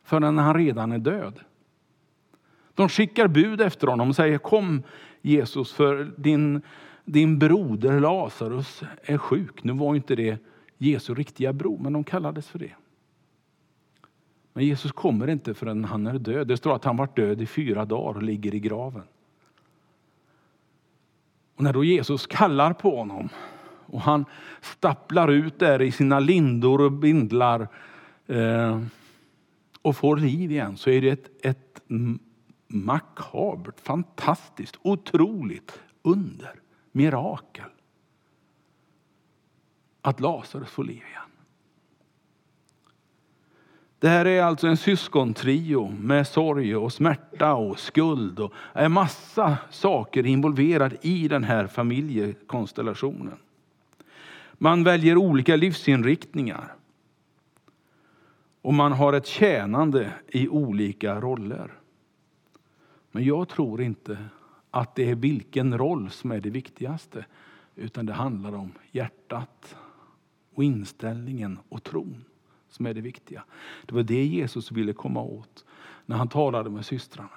förrän 0.04 0.38
han 0.38 0.54
redan 0.54 0.92
är 0.92 0.98
död. 0.98 1.40
De 2.74 2.88
skickar 2.88 3.28
bud 3.28 3.60
efter 3.60 3.87
honom 3.87 4.08
och 4.08 4.16
säger 4.16 4.38
kom 4.38 4.82
Jesus 5.22 5.72
för 5.72 6.12
din, 6.16 6.62
din 7.04 7.38
broder 7.38 8.00
Lazarus 8.00 8.82
är 9.02 9.18
sjuk. 9.18 9.64
Nu 9.64 9.72
var 9.72 9.94
inte 9.94 10.14
det 10.14 10.38
Jesu 10.78 11.14
riktiga 11.14 11.52
bror, 11.52 11.78
men 11.78 11.92
de 11.92 12.04
kallades 12.04 12.48
för 12.48 12.58
det. 12.58 12.72
Men 14.52 14.64
Jesus 14.64 14.92
kommer 14.92 15.30
inte 15.30 15.54
förrän 15.54 15.84
han 15.84 16.06
är 16.06 16.18
död. 16.18 16.46
Det 16.48 16.56
står 16.56 16.74
att 16.74 16.84
han 16.84 16.96
varit 16.96 17.16
död 17.16 17.42
i 17.42 17.46
fyra 17.46 17.84
dagar 17.84 18.16
och 18.16 18.22
ligger 18.22 18.54
i 18.54 18.60
graven. 18.60 19.02
Och 21.56 21.62
när 21.62 21.72
då 21.72 21.84
Jesus 21.84 22.26
kallar 22.26 22.72
på 22.72 22.96
honom 22.96 23.28
och 23.86 24.00
han 24.00 24.24
stapplar 24.60 25.28
ut 25.28 25.58
där 25.58 25.82
i 25.82 25.92
sina 25.92 26.20
lindor 26.20 26.80
och 26.80 26.92
bindlar 26.92 27.68
eh, 28.26 28.80
och 29.82 29.96
får 29.96 30.16
liv 30.16 30.50
igen 30.50 30.76
så 30.76 30.90
är 30.90 31.00
det 31.00 31.10
ett, 31.10 31.46
ett 31.46 31.80
makabert, 32.68 33.80
fantastiskt, 33.80 34.78
otroligt 34.82 35.80
under, 36.02 36.60
mirakel. 36.92 37.70
Att 40.00 40.20
Lazarus 40.20 40.68
får 40.68 40.84
liv 40.84 41.02
igen. 41.10 41.23
Det 44.04 44.10
här 44.10 44.24
är 44.26 44.42
alltså 44.42 44.66
en 44.66 44.76
syskontrio 44.76 45.88
med 46.00 46.26
sorg 46.26 46.76
och 46.76 46.92
smärta 46.92 47.54
och 47.54 47.78
skuld 47.78 48.40
och 48.40 48.52
en 48.72 48.92
massa 48.92 49.58
saker 49.70 50.26
involverade 50.26 50.96
i 51.00 51.28
den 51.28 51.44
här 51.44 51.66
familjekonstellationen. 51.66 53.36
Man 54.52 54.84
väljer 54.84 55.16
olika 55.16 55.56
livsinriktningar. 55.56 56.74
Och 58.62 58.74
man 58.74 58.92
har 58.92 59.12
ett 59.12 59.26
tjänande 59.26 60.12
i 60.28 60.48
olika 60.48 61.20
roller. 61.20 61.72
Men 63.12 63.24
jag 63.24 63.48
tror 63.48 63.82
inte 63.82 64.18
att 64.70 64.94
det 64.94 65.10
är 65.10 65.14
vilken 65.14 65.78
roll 65.78 66.10
som 66.10 66.32
är 66.32 66.40
det 66.40 66.50
viktigaste. 66.50 67.24
Utan 67.74 68.06
det 68.06 68.12
handlar 68.12 68.54
om 68.54 68.72
hjärtat 68.92 69.76
och 70.54 70.64
inställningen 70.64 71.58
och 71.68 71.82
tron 71.82 72.24
som 72.74 72.87
är 72.87 72.94
det 72.94 73.00
viktiga. 73.00 73.44
Det 73.87 73.94
var 73.94 74.02
det 74.02 74.24
Jesus 74.24 74.72
ville 74.72 74.92
komma 74.92 75.22
åt 75.22 75.64
när 76.06 76.16
han 76.16 76.28
talade 76.28 76.70
med 76.70 76.87
systrarna. 76.87 77.30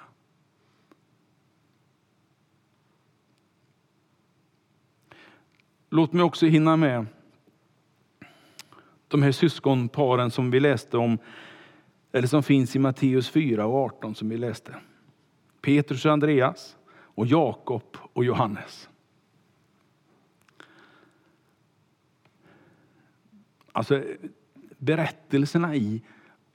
Låt 5.90 6.12
mig 6.12 6.22
också 6.22 6.46
hinna 6.46 6.76
med 6.76 7.06
de 9.08 9.22
här 9.22 9.32
syskonparen 9.32 10.30
som 10.30 10.50
vi 10.50 10.60
läste 10.60 10.98
om, 10.98 11.18
eller 12.12 12.28
som 12.28 12.42
finns 12.42 12.76
i 12.76 12.78
Matteus 12.78 13.30
4 13.30 13.66
och 13.66 13.74
18 13.74 14.14
som 14.14 14.28
vi 14.28 14.36
läste. 14.36 14.74
Petrus 15.60 16.04
och 16.04 16.12
Andreas 16.12 16.76
och 16.90 17.26
Jakob 17.26 17.96
och 18.12 18.24
Johannes. 18.24 18.88
Alltså, 23.72 24.02
berättelserna 24.78 25.74
i 25.74 26.02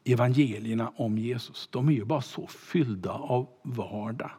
evangelierna 0.03 0.91
om 0.95 1.17
Jesus, 1.17 1.67
de 1.71 1.87
är 1.87 1.93
ju 1.93 2.05
bara 2.05 2.21
så 2.21 2.47
fyllda 2.47 3.11
av 3.11 3.47
vardag. 3.61 4.31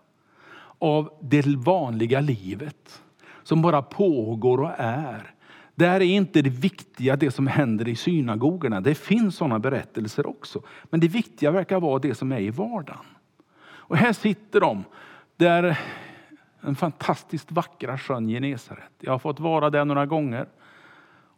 Av 0.79 1.11
det 1.23 1.47
vanliga 1.47 2.21
livet 2.21 3.03
som 3.43 3.63
bara 3.63 3.83
pågår 3.83 4.61
och 4.61 4.73
är. 4.79 5.35
Där 5.75 5.95
är 5.95 6.01
inte 6.01 6.43
det 6.43 6.51
viktiga 6.51 7.17
det 7.17 7.31
som 7.31 7.47
händer 7.47 7.89
i 7.89 7.97
synagogorna. 7.97 8.81
Det 8.81 8.95
finns 8.95 9.37
sådana 9.37 9.59
berättelser 9.59 10.27
också. 10.27 10.63
Men 10.85 11.01
det 11.01 11.09
viktiga 11.09 11.51
verkar 11.51 11.81
vara 11.81 11.99
det 11.99 12.15
som 12.15 12.33
är 12.33 12.41
i 12.41 12.51
vardagen. 12.51 13.05
Och 13.65 13.97
här 13.97 14.13
sitter 14.13 14.61
de, 14.61 14.85
där 15.37 15.79
den 16.61 16.75
fantastiskt 16.75 17.53
vackra 17.53 17.99
sjön 17.99 18.29
Genesaret. 18.29 18.93
Jag 19.01 19.13
har 19.13 19.19
fått 19.19 19.41
vara 19.41 19.71
där 19.71 19.85
några 19.85 20.07
gånger 20.07 20.47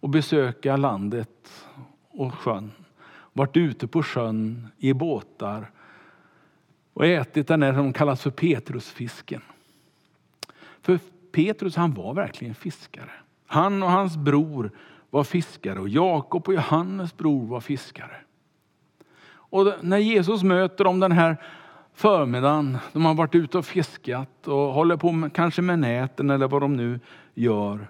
och 0.00 0.08
besöka 0.08 0.76
landet 0.76 1.66
och 2.16 2.34
sjön. 2.34 2.72
Varit 3.32 3.56
ute 3.56 3.86
på 3.86 4.02
sjön 4.02 4.68
i 4.78 4.92
båtar 4.92 5.70
och 6.92 7.06
ätit 7.06 7.48
den 7.48 7.60
där 7.60 7.74
som 7.74 7.92
kallas 7.92 8.22
för 8.22 8.30
Petrusfisken. 8.30 9.42
För 10.82 10.98
Petrus 11.32 11.76
han 11.76 11.94
var 11.94 12.14
verkligen 12.14 12.54
fiskare. 12.54 13.10
Han 13.46 13.82
och 13.82 13.90
hans 13.90 14.16
bror 14.16 14.70
var 15.10 15.24
fiskare 15.24 15.80
och 15.80 15.88
Jakob 15.88 16.48
och 16.48 16.54
Johannes 16.54 17.16
bror 17.16 17.46
var 17.46 17.60
fiskare. 17.60 18.16
Och 19.28 19.74
när 19.80 19.98
Jesus 19.98 20.42
möter 20.42 20.84
dem 20.84 21.00
den 21.00 21.12
här 21.12 21.36
förmiddagen, 21.94 22.78
de 22.92 23.04
har 23.04 23.14
varit 23.14 23.34
ute 23.34 23.58
och 23.58 23.66
fiskat 23.66 24.48
och 24.48 24.72
håller 24.72 24.96
på 24.96 25.12
med, 25.12 25.32
kanske 25.32 25.62
med 25.62 25.78
näten 25.78 26.30
eller 26.30 26.48
vad 26.48 26.62
de 26.62 26.76
nu 26.76 27.00
gör. 27.34 27.88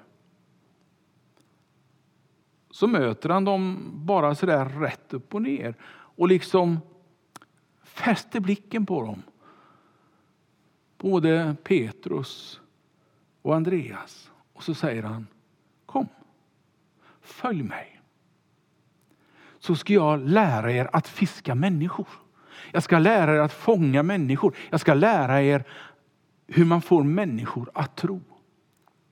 Så 2.76 2.86
möter 2.86 3.28
han 3.28 3.44
dem 3.44 3.90
bara 3.94 4.34
sådär 4.34 4.64
rätt 4.64 5.14
upp 5.14 5.34
och 5.34 5.42
ner 5.42 5.74
och 5.88 6.28
liksom 6.28 6.80
fäster 7.82 8.40
blicken 8.40 8.86
på 8.86 9.02
dem. 9.02 9.22
Både 10.98 11.56
Petrus 11.62 12.60
och 13.42 13.56
Andreas. 13.56 14.30
Och 14.52 14.62
så 14.62 14.74
säger 14.74 15.02
han, 15.02 15.26
kom, 15.86 16.08
följ 17.20 17.62
mig. 17.62 18.00
Så 19.58 19.74
ska 19.74 19.92
jag 19.92 20.28
lära 20.28 20.72
er 20.72 20.90
att 20.92 21.08
fiska 21.08 21.54
människor. 21.54 22.08
Jag 22.72 22.82
ska 22.82 22.98
lära 22.98 23.34
er 23.36 23.40
att 23.40 23.52
fånga 23.52 24.02
människor. 24.02 24.56
Jag 24.70 24.80
ska 24.80 24.94
lära 24.94 25.42
er 25.42 25.64
hur 26.46 26.64
man 26.64 26.82
får 26.82 27.02
människor 27.02 27.70
att 27.74 27.96
tro. 27.96 28.20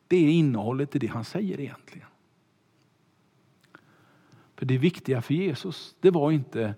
Det 0.09 0.17
är 0.17 0.31
innehållet 0.31 0.97
i 0.97 0.99
det 0.99 1.07
han 1.07 1.25
säger 1.25 1.61
egentligen. 1.61 2.09
För 4.57 4.67
det 4.67 4.79
viktiga 4.79 5.23
för 5.23 5.35
Jesus, 5.35 5.97
det 6.01 6.11
var 6.11 6.33
inte 6.33 6.75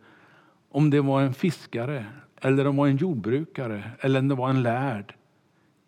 om 0.68 0.90
det 0.90 1.00
var 1.00 1.22
en 1.22 1.34
fiskare 1.34 2.06
eller 2.40 2.66
om 2.66 2.76
det 2.76 2.80
var 2.80 2.88
en 2.88 2.96
jordbrukare 2.96 3.90
eller 4.00 4.20
om 4.20 4.28
det 4.28 4.34
var 4.34 4.50
en 4.50 4.62
lärd 4.62 5.14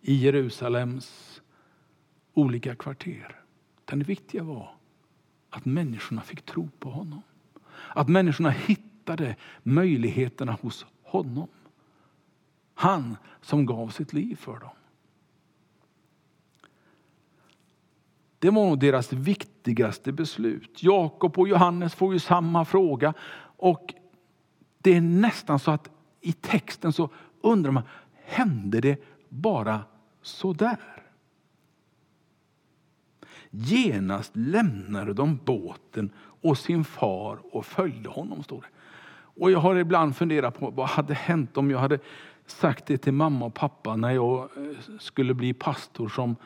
i 0.01 0.15
Jerusalems 0.15 1.43
olika 2.35 2.75
kvarter. 2.75 3.41
Utan 3.81 3.99
det 3.99 4.05
viktiga 4.05 4.43
var 4.43 4.75
att 5.51 5.65
människorna 5.65 6.21
fick 6.21 6.43
tro 6.43 6.69
på 6.79 6.91
honom. 6.91 7.23
Att 7.89 8.09
människorna 8.09 8.51
hittade 8.51 9.37
möjligheterna 9.63 10.53
hos 10.53 10.87
honom. 11.03 11.49
Han 12.75 13.17
som 13.41 13.67
gav 13.67 13.89
sitt 13.89 14.13
liv 14.13 14.37
för 14.37 14.59
dem. 14.59 14.78
Det 18.39 18.51
var 18.51 18.67
nog 18.67 18.79
deras 18.79 19.13
viktigaste 19.13 20.13
beslut. 20.13 20.83
Jakob 20.83 21.39
och 21.39 21.49
Johannes 21.49 21.95
får 21.95 22.13
ju 22.13 22.19
samma 22.19 22.65
fråga. 22.65 23.15
Och 23.57 23.95
Det 24.79 24.97
är 24.97 25.01
nästan 25.01 25.59
så 25.59 25.71
att 25.71 25.91
i 26.21 26.33
texten 26.33 26.93
så 26.93 27.11
undrar 27.41 27.71
man, 27.71 27.83
hände 28.25 28.81
det 28.81 29.03
bara 29.29 29.81
så 30.23 30.53
där? 30.53 30.79
Genast 33.51 34.31
lämnade 34.35 35.13
de 35.13 35.41
båten 35.45 36.11
och 36.41 36.59
sin 36.59 36.85
far 36.85 37.39
och 37.53 37.67
följde 37.67 38.09
honom, 38.09 38.43
står 38.43 38.61
det. 38.61 38.69
Och 39.41 39.51
jag 39.51 39.59
har 39.59 39.77
ibland 39.77 40.17
funderat 40.17 40.59
på 40.59 40.71
vad 40.71 40.89
hade 40.89 41.15
hänt 41.15 41.57
om 41.57 41.71
jag 41.71 41.79
hade 41.79 41.99
sagt 42.47 42.87
det 42.87 42.99
till 42.99 43.13
mamma 43.13 43.47
och 43.47 43.55
pappa 43.55 43.97
när 43.97 44.11
jag 44.11 44.43
eh, 44.43 44.97
skulle 44.99 45.35
bli 45.35 45.55
pastor 45.55 46.09
som 46.09 46.37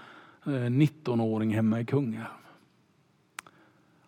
Eh, 0.46 0.50
19-åring 0.50 1.55
hemma 1.55 1.81
i 1.81 1.85
Kungälv. 1.85 2.24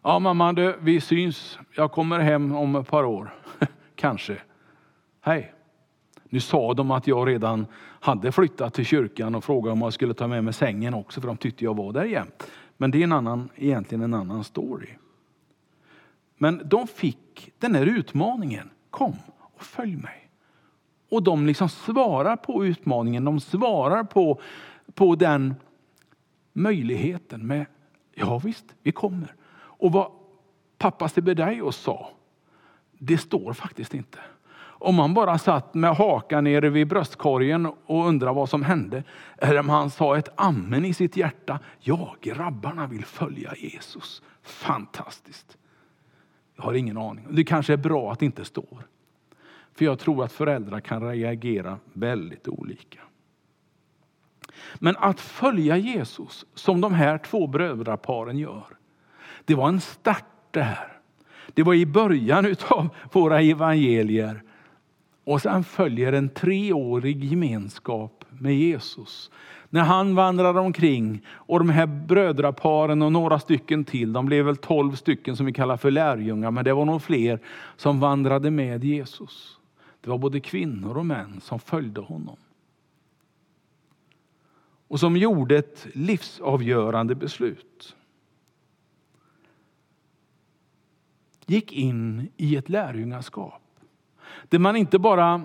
Ja 0.02 0.18
mamma, 0.18 0.52
du, 0.52 0.76
vi 0.80 1.00
syns. 1.00 1.58
Jag 1.76 1.92
kommer 1.92 2.18
hem 2.18 2.54
om 2.54 2.76
ett 2.76 2.88
par 2.88 3.04
år. 3.04 3.34
Kanske. 3.94 4.38
Hej. 5.20 5.54
Nu 6.24 6.40
sa 6.40 6.74
de 6.74 6.90
att 6.90 7.06
jag 7.06 7.28
redan 7.28 7.66
hade 8.00 8.32
flyttat 8.32 8.74
till 8.74 8.84
kyrkan 8.84 9.34
och 9.34 9.44
frågade 9.44 9.72
om 9.72 9.82
jag 9.82 9.92
skulle 9.92 10.14
ta 10.14 10.26
med 10.26 10.44
mig 10.44 10.52
sängen 10.52 10.94
också 10.94 11.20
för 11.20 11.28
de 11.28 11.36
tyckte 11.36 11.64
jag 11.64 11.76
var 11.76 11.92
där 11.92 12.04
jämt. 12.04 12.50
Men 12.76 12.90
det 12.90 12.98
är 12.98 13.04
en 13.04 13.12
annan, 13.12 13.48
egentligen 13.56 14.04
en 14.04 14.14
annan 14.14 14.44
story. 14.44 14.88
Men 16.38 16.62
de 16.64 16.86
fick 16.86 17.52
den 17.58 17.74
här 17.74 17.86
utmaningen. 17.86 18.70
Kom 18.90 19.16
och 19.38 19.62
följ 19.62 19.96
mig. 19.96 20.30
Och 21.10 21.22
de 21.22 21.46
liksom 21.46 21.68
svarar 21.68 22.36
på 22.36 22.66
utmaningen. 22.66 23.24
De 23.24 23.40
svarar 23.40 24.04
på, 24.04 24.40
på 24.94 25.14
den 25.14 25.54
möjligheten 26.54 27.46
med 27.46 27.66
ja 28.14 28.38
visst, 28.38 28.64
vi 28.82 28.92
kommer. 28.92 29.34
Och 29.54 29.92
vad 29.92 30.10
pappa 30.78 31.08
Sebedaios 31.08 31.76
sa, 31.76 32.10
det 32.98 33.18
står 33.18 33.52
faktiskt 33.52 33.94
inte. 33.94 34.18
Om 34.84 34.98
han 34.98 35.14
bara 35.14 35.38
satt 35.38 35.74
med 35.74 35.96
hakan 35.96 36.44
nere 36.44 36.68
vid 36.68 36.88
bröstkorgen 36.88 37.66
och 37.66 38.08
undrade 38.08 38.34
vad 38.34 38.48
som 38.48 38.62
hände. 38.62 39.04
Eller 39.38 39.60
om 39.60 39.68
han 39.68 39.90
sa 39.90 40.18
ett 40.18 40.28
amen 40.36 40.84
i 40.84 40.94
sitt 40.94 41.16
hjärta. 41.16 41.60
Ja, 41.78 42.16
grabbarna 42.20 42.86
vill 42.86 43.04
följa 43.04 43.54
Jesus. 43.56 44.22
Fantastiskt. 44.42 45.56
Jag 46.56 46.64
har 46.64 46.74
ingen 46.74 46.98
aning. 46.98 47.26
Det 47.30 47.44
kanske 47.44 47.72
är 47.72 47.76
bra 47.76 48.12
att 48.12 48.18
det 48.18 48.26
inte 48.26 48.44
står. 48.44 48.86
För 49.74 49.84
jag 49.84 49.98
tror 49.98 50.24
att 50.24 50.32
föräldrar 50.32 50.80
kan 50.80 51.02
reagera 51.02 51.78
väldigt 51.92 52.48
olika. 52.48 53.00
Men 54.74 54.96
att 54.96 55.20
följa 55.20 55.76
Jesus 55.76 56.44
som 56.54 56.80
de 56.80 56.94
här 56.94 57.18
två 57.18 57.46
brödraparen 57.46 58.38
gör. 58.38 58.64
Det 59.44 59.54
var 59.54 59.68
en 59.68 59.80
start 59.80 60.24
det 60.50 60.62
här. 60.62 60.88
Det 61.54 61.62
var 61.62 61.74
i 61.74 61.86
början 61.86 62.56
av 62.68 62.88
våra 63.12 63.40
evangelier. 63.40 64.42
Och 65.24 65.42
sen 65.42 65.64
följer 65.64 66.12
en 66.12 66.28
treårig 66.28 67.24
gemenskap 67.24 68.24
med 68.28 68.56
Jesus. 68.56 69.30
När 69.70 69.82
han 69.82 70.14
vandrar 70.14 70.58
omkring 70.58 71.22
och 71.28 71.58
de 71.58 71.68
här 71.68 71.86
brödraparen 71.86 73.02
och 73.02 73.12
några 73.12 73.38
stycken 73.38 73.84
till, 73.84 74.12
de 74.12 74.26
blev 74.26 74.44
väl 74.44 74.56
tolv 74.56 74.94
stycken 74.94 75.36
som 75.36 75.46
vi 75.46 75.52
kallar 75.52 75.76
för 75.76 75.90
lärjungar, 75.90 76.50
men 76.50 76.64
det 76.64 76.72
var 76.72 76.84
nog 76.84 77.02
fler 77.02 77.38
som 77.76 78.00
vandrade 78.00 78.50
med 78.50 78.84
Jesus. 78.84 79.58
Det 80.00 80.10
var 80.10 80.18
både 80.18 80.40
kvinnor 80.40 80.98
och 80.98 81.06
män 81.06 81.40
som 81.42 81.58
följde 81.58 82.00
honom. 82.00 82.36
Och 84.88 85.00
som 85.00 85.16
gjorde 85.16 85.58
ett 85.58 85.86
livsavgörande 85.92 87.14
beslut. 87.14 87.96
Gick 91.46 91.72
in 91.72 92.28
i 92.36 92.56
ett 92.56 92.68
lärjungaskap. 92.68 93.62
Där 94.48 94.58
man 94.58 94.76
inte 94.76 94.98
bara 94.98 95.42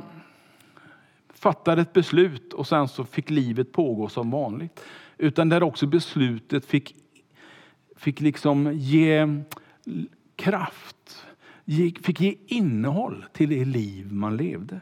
fattade 1.34 1.82
ett 1.82 1.94
beslut 1.94 2.54
och 2.54 2.68
sen 2.68 2.88
så 2.88 3.06
fick 3.06 3.30
livet 3.30 3.72
pågå 3.72 4.10
som 4.10 4.32
vanligt. 4.32 4.80
Utan 5.18 5.50
där 5.50 5.64
också 5.64 5.88
beslutet 5.88 6.66
fick, 6.66 6.96
fick 7.96 8.22
liksom 8.22 8.74
ge 8.74 9.44
kraft, 10.36 11.26
fick 12.02 12.22
ge 12.22 12.36
innehåll 12.48 13.26
till 13.34 13.50
det 13.50 13.66
liv 13.66 14.14
man 14.14 14.38
levde. 14.38 14.82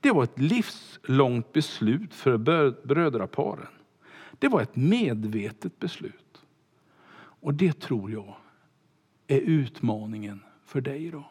Det 0.00 0.10
var 0.10 0.24
ett 0.24 0.38
livslångt 0.38 1.52
beslut 1.52 2.14
för 2.14 2.38
brödraparen. 2.86 3.66
Det 4.38 4.48
var 4.48 4.60
ett 4.60 4.76
medvetet 4.76 5.78
beslut. 5.78 6.46
Och 7.16 7.54
det 7.54 7.80
tror 7.80 8.10
jag 8.10 8.36
är 9.26 9.40
utmaningen 9.40 10.42
för 10.64 10.80
dig 10.80 11.06
idag. 11.06 11.24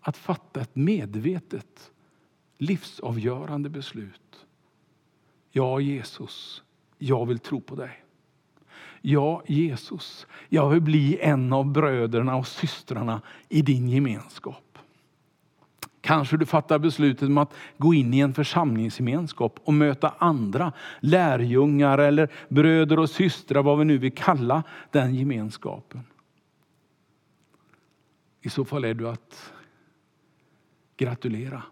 Att 0.00 0.16
fatta 0.16 0.60
ett 0.60 0.76
medvetet 0.76 1.92
livsavgörande 2.58 3.68
beslut. 3.68 4.46
Ja, 5.50 5.80
Jesus, 5.80 6.62
jag 6.98 7.26
vill 7.26 7.38
tro 7.38 7.60
på 7.60 7.74
dig. 7.74 8.04
Ja, 9.00 9.42
Jesus, 9.46 10.26
jag 10.48 10.70
vill 10.70 10.80
bli 10.80 11.18
en 11.20 11.52
av 11.52 11.72
bröderna 11.72 12.36
och 12.36 12.46
systrarna 12.46 13.22
i 13.48 13.62
din 13.62 13.88
gemenskap. 13.88 14.63
Kanske 16.04 16.36
du 16.36 16.46
fattar 16.46 16.78
beslutet 16.78 17.28
om 17.28 17.38
att 17.38 17.54
gå 17.78 17.94
in 17.94 18.14
i 18.14 18.20
en 18.20 18.34
församlingsgemenskap 18.34 19.60
och 19.64 19.74
möta 19.74 20.14
andra 20.18 20.72
lärjungar 21.00 21.98
eller 21.98 22.28
bröder 22.48 22.98
och 22.98 23.10
systrar, 23.10 23.62
vad 23.62 23.78
vi 23.78 23.84
nu 23.84 23.98
vill 23.98 24.12
kalla 24.12 24.62
den 24.90 25.14
gemenskapen. 25.14 26.04
I 28.40 28.50
så 28.50 28.64
fall 28.64 28.84
är 28.84 28.94
du 28.94 29.08
att 29.08 29.52
gratulera 30.96 31.62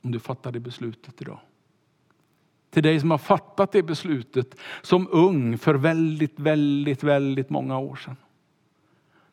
om 0.00 0.12
du 0.12 0.18
fattar 0.18 0.52
det 0.52 0.60
beslutet 0.60 1.22
idag. 1.22 1.40
Till 2.70 2.82
dig 2.82 3.00
som 3.00 3.10
har 3.10 3.18
fattat 3.18 3.72
det 3.72 3.82
beslutet 3.82 4.54
som 4.82 5.08
ung 5.10 5.58
för 5.58 5.74
väldigt, 5.74 6.40
väldigt, 6.40 7.02
väldigt 7.02 7.50
många 7.50 7.78
år 7.78 7.96
sedan. 7.96 8.16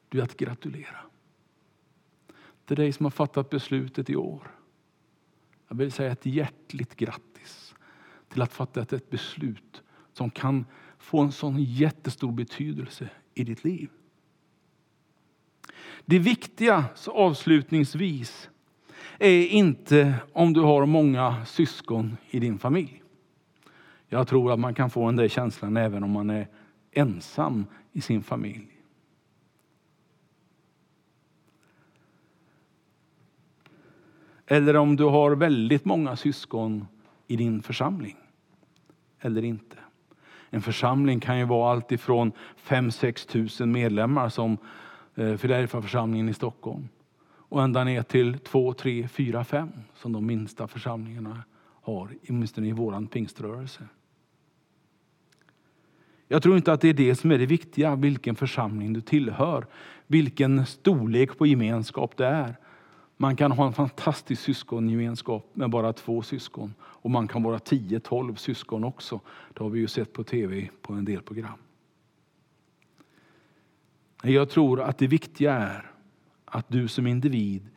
Du 0.09 0.19
är 0.19 0.23
att 0.23 0.38
gratulera. 0.38 0.97
Till 2.65 2.78
dig 2.78 2.91
som 2.91 3.06
har 3.06 3.12
fattat 3.12 3.49
beslutet 3.49 4.10
i 4.10 4.15
år. 4.15 4.52
Jag 5.67 5.76
vill 5.76 5.91
säga 5.91 6.12
ett 6.12 6.26
hjärtligt 6.26 6.95
grattis 6.95 7.76
till 8.30 8.41
att 8.41 8.54
fatta 8.54 8.82
ett 8.82 9.10
beslut 9.10 9.84
som 10.13 10.30
kan 10.30 10.65
få 10.97 11.21
en 11.21 11.32
sån 11.32 11.63
jättestor 11.63 12.32
betydelse 12.32 13.10
i 13.34 13.43
ditt 13.43 13.63
liv. 13.63 13.89
Det 16.06 16.19
viktiga 16.19 16.86
så 16.95 17.12
avslutningsvis 17.12 18.49
är 19.19 19.45
inte 19.45 20.15
om 20.34 20.54
du 20.54 20.62
har 20.62 20.86
många 20.86 21.45
syskon 21.45 22.17
i 22.30 22.39
din 22.39 22.60
familj. 22.60 23.04
Jag 24.08 24.28
tror 24.28 24.52
att 24.52 24.60
man 24.60 24.73
kan 24.73 24.89
få 24.89 25.06
den 25.06 25.15
där 25.15 25.28
känslan 25.28 25.78
även 25.78 26.04
om 26.04 26.12
man 26.12 26.30
är 26.30 26.47
ensam 26.91 27.65
i 27.91 28.02
sin 28.02 28.23
familj. 28.23 28.72
Eller 34.47 34.75
om 34.75 34.95
du 34.95 35.03
har 35.03 35.32
väldigt 35.36 35.86
många 35.86 36.15
syskon 36.15 36.88
i 37.27 37.36
din 37.36 37.62
församling. 37.62 38.17
Eller 39.19 39.43
inte. 39.43 39.77
En 40.49 40.62
församling 40.62 41.19
kan 41.19 41.39
ju 41.39 41.45
vara 41.45 41.71
allt 41.71 41.91
ifrån 41.91 42.32
5-6 42.67 43.27
tusen 43.27 43.71
medlemmar 43.71 44.29
som 44.29 44.58
eh, 45.15 45.38
Filadelfiaförsamlingen 45.38 45.82
församlingen 45.82 46.29
i 46.29 46.34
Stockholm 46.34 46.88
och 47.53 47.63
ända 47.63 47.84
ner 47.84 48.03
till 48.03 48.39
2, 48.39 48.73
3, 48.73 49.08
4, 49.08 49.43
5 49.43 49.69
som 49.95 50.12
de 50.12 50.25
minsta 50.25 50.67
församlingarna 50.67 51.43
har, 51.82 52.10
åtminstone 52.29 52.67
i 52.67 52.71
vår 52.71 53.08
pingströrelse. 53.08 53.84
Jag 56.27 56.43
tror 56.43 56.56
inte 56.56 56.73
att 56.73 56.82
det 56.82 56.89
är 56.89 56.93
det 56.93 57.15
som 57.15 57.32
är 57.32 57.38
det 57.38 57.45
viktiga, 57.45 57.95
vilken 57.95 58.36
församling 58.36 58.93
du 58.93 59.01
tillhör, 59.01 59.65
vilken 60.08 60.65
storlek 60.65 61.38
på 61.38 61.47
gemenskap 61.47 62.17
det 62.17 62.25
är. 62.25 62.56
Man 63.17 63.36
kan 63.36 63.52
ha 63.52 63.67
en 63.67 63.73
fantastisk 63.73 64.41
syskongemenskap 64.41 65.49
med 65.54 65.69
bara 65.69 65.93
två 65.93 66.21
syskon 66.21 66.73
och 66.82 67.12
man 67.12 67.28
kan 67.28 67.43
vara 67.43 67.58
10-12 67.58 68.36
syskon 68.36 68.84
också. 68.84 69.19
Det 69.54 69.63
har 69.63 69.69
vi 69.69 69.80
ju 69.80 69.88
sett 69.88 70.13
på 70.13 70.23
tv 70.23 70.69
på 70.82 70.93
en 70.93 71.06
del 71.06 71.21
program. 71.21 71.58
Jag 74.23 74.49
tror 74.49 74.82
att 74.82 74.97
det 74.97 75.08
viktiga 75.08 75.54
är 75.54 75.91
att 76.45 76.69
du 76.69 76.88
som 76.88 77.08
individ 77.08 77.69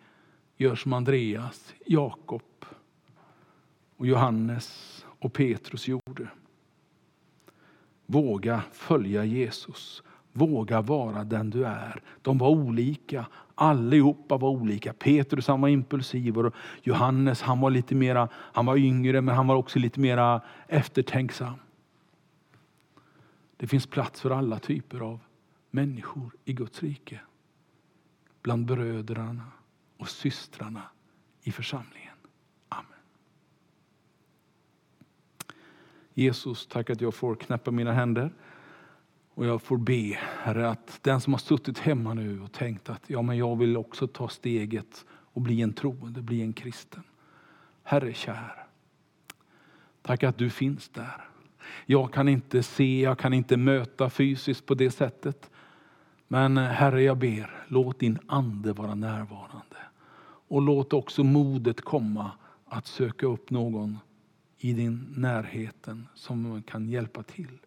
gör 0.57 0.75
som 0.75 0.93
Andreas, 0.93 1.75
Jakob 1.87 2.43
och 3.97 4.07
Johannes 4.07 5.05
och 5.19 5.33
Petrus 5.33 5.89
gjorde. 5.89 6.29
Våga 8.07 8.63
följa 8.73 9.25
Jesus. 9.25 10.03
Våga 10.33 10.81
vara 10.81 11.25
den 11.25 11.51
du 11.51 11.67
är. 11.67 12.03
De 12.23 12.39
var 12.39 12.49
olika. 12.49 13.27
Allihopa 13.59 14.37
var 14.37 14.49
olika. 14.49 14.93
Petrus 14.93 15.49
han 15.49 15.61
var 15.61 15.69
impulsiv 15.69 16.39
och 16.39 16.55
Johannes 16.83 17.43
han 17.43 17.61
var 17.61 17.71
lite 17.71 17.95
mera, 17.95 18.29
han 18.33 18.67
var 18.67 18.77
yngre 18.77 19.21
men 19.21 19.35
han 19.35 19.47
var 19.47 19.57
också 19.57 19.79
lite 19.79 20.01
mera 20.01 20.41
eftertänksam. 20.69 21.55
Det 23.57 23.67
finns 23.67 23.87
plats 23.87 24.21
för 24.21 24.31
alla 24.31 24.59
typer 24.59 25.01
av 25.01 25.21
människor 25.71 26.31
i 26.45 26.53
Guds 26.53 26.83
rike. 26.83 27.21
Bland 28.43 28.67
bröderna 28.67 29.53
och 29.97 30.09
systrarna 30.09 30.83
i 31.43 31.53
församlingen. 31.53 32.15
Amen. 32.69 33.01
Jesus, 36.15 36.67
tack 36.67 36.91
att 36.91 37.01
jag 37.01 37.15
får 37.15 37.35
knäppa 37.35 37.71
mina 37.71 37.93
händer. 37.93 38.33
Och 39.37 39.47
jag 39.47 39.63
får 39.63 39.77
be, 39.77 40.19
Herre, 40.43 40.69
att 40.69 40.99
den 41.03 41.21
som 41.21 41.33
har 41.33 41.39
suttit 41.39 41.79
hemma 41.79 42.15
nu 42.15 42.43
och 42.43 42.53
tänkt 42.53 42.91
att 42.91 43.03
ja, 43.07 43.23
men 43.23 43.37
jag 43.37 43.57
vill 43.57 43.77
också 43.77 44.07
ta 44.07 44.29
steget 44.29 45.05
och 45.11 45.41
bli 45.41 45.63
en 45.63 45.73
troende, 45.73 46.23
bli 46.23 46.43
en 46.43 46.53
kristen. 46.53 47.03
Herre 47.83 48.13
kär, 48.13 48.67
tack 50.03 50.23
att 50.23 50.39
du 50.39 50.51
finns 50.51 50.89
där. 50.89 51.29
Jag 51.87 52.13
kan 52.13 52.29
inte 52.29 52.63
se, 52.63 53.03
jag 53.03 53.19
kan 53.19 53.33
inte 53.33 53.57
möta 53.57 54.11
fysiskt 54.11 54.67
på 54.67 54.75
det 54.75 54.91
sättet. 54.91 55.51
Men 56.29 56.57
Herre, 56.57 57.03
jag 57.03 57.19
ber, 57.19 57.65
låt 57.69 57.99
din 57.99 58.19
ande 58.27 58.73
vara 58.73 58.95
närvarande. 58.95 59.77
Och 60.49 60.63
låt 60.63 60.93
också 60.93 61.25
modet 61.25 61.81
komma 61.81 62.31
att 62.67 62.87
söka 62.87 63.27
upp 63.27 63.51
någon 63.51 63.99
i 64.59 64.73
din 64.73 65.15
närheten 65.17 66.09
som 66.15 66.63
kan 66.63 66.89
hjälpa 66.89 67.23
till. 67.23 67.59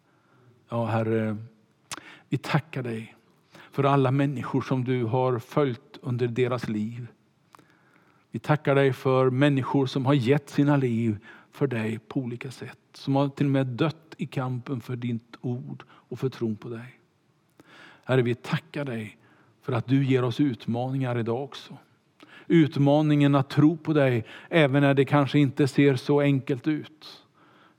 Ja, 0.68 0.86
Herre, 0.86 1.36
vi 2.30 2.38
tackar 2.38 2.82
dig 2.82 3.16
för 3.70 3.84
alla 3.84 4.10
människor 4.10 4.60
som 4.60 4.84
du 4.84 5.04
har 5.04 5.38
följt 5.38 5.98
under 6.02 6.28
deras 6.28 6.68
liv. 6.68 7.06
Vi 8.30 8.38
tackar 8.38 8.74
dig 8.74 8.92
för 8.92 9.30
människor 9.30 9.86
som 9.86 10.06
har 10.06 10.14
gett 10.14 10.50
sina 10.50 10.76
liv 10.76 11.18
för 11.52 11.66
dig 11.66 11.98
på 11.98 12.20
olika 12.20 12.50
sätt. 12.50 12.78
Som 12.92 13.16
har 13.16 13.28
till 13.28 13.46
och 13.46 13.52
med 13.52 13.66
dött 13.66 14.14
i 14.16 14.26
kampen 14.26 14.80
för 14.80 14.96
ditt 14.96 15.36
ord 15.40 15.84
och 15.90 16.18
för 16.18 16.28
tron 16.28 16.56
på 16.56 16.68
dig. 16.68 17.00
Herre, 18.04 18.22
vi 18.22 18.34
tackar 18.34 18.84
dig 18.84 19.18
för 19.62 19.72
att 19.72 19.86
du 19.86 20.04
ger 20.04 20.24
oss 20.24 20.40
utmaningar 20.40 21.18
idag 21.18 21.44
också. 21.44 21.76
Utmaningen 22.46 23.34
att 23.34 23.50
tro 23.50 23.76
på 23.76 23.92
dig 23.92 24.24
även 24.48 24.82
när 24.82 24.94
det 24.94 25.04
kanske 25.04 25.38
inte 25.38 25.68
ser 25.68 25.96
så 25.96 26.20
enkelt 26.20 26.66
ut. 26.66 27.26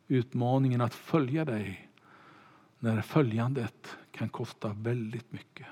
Utmaningen 0.08 0.82
att 0.82 0.94
följa 0.94 1.46
dig 1.46 1.90
när 2.80 3.02
följandet 3.02 3.98
kan 4.22 4.30
kosta 4.30 4.74
väldigt 4.74 5.32
mycket. 5.32 5.68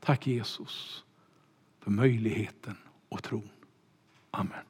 Tack 0.00 0.26
Jesus 0.26 1.04
för 1.80 1.90
möjligheten 1.90 2.76
och 3.08 3.22
tron. 3.22 3.50
Amen. 4.30 4.64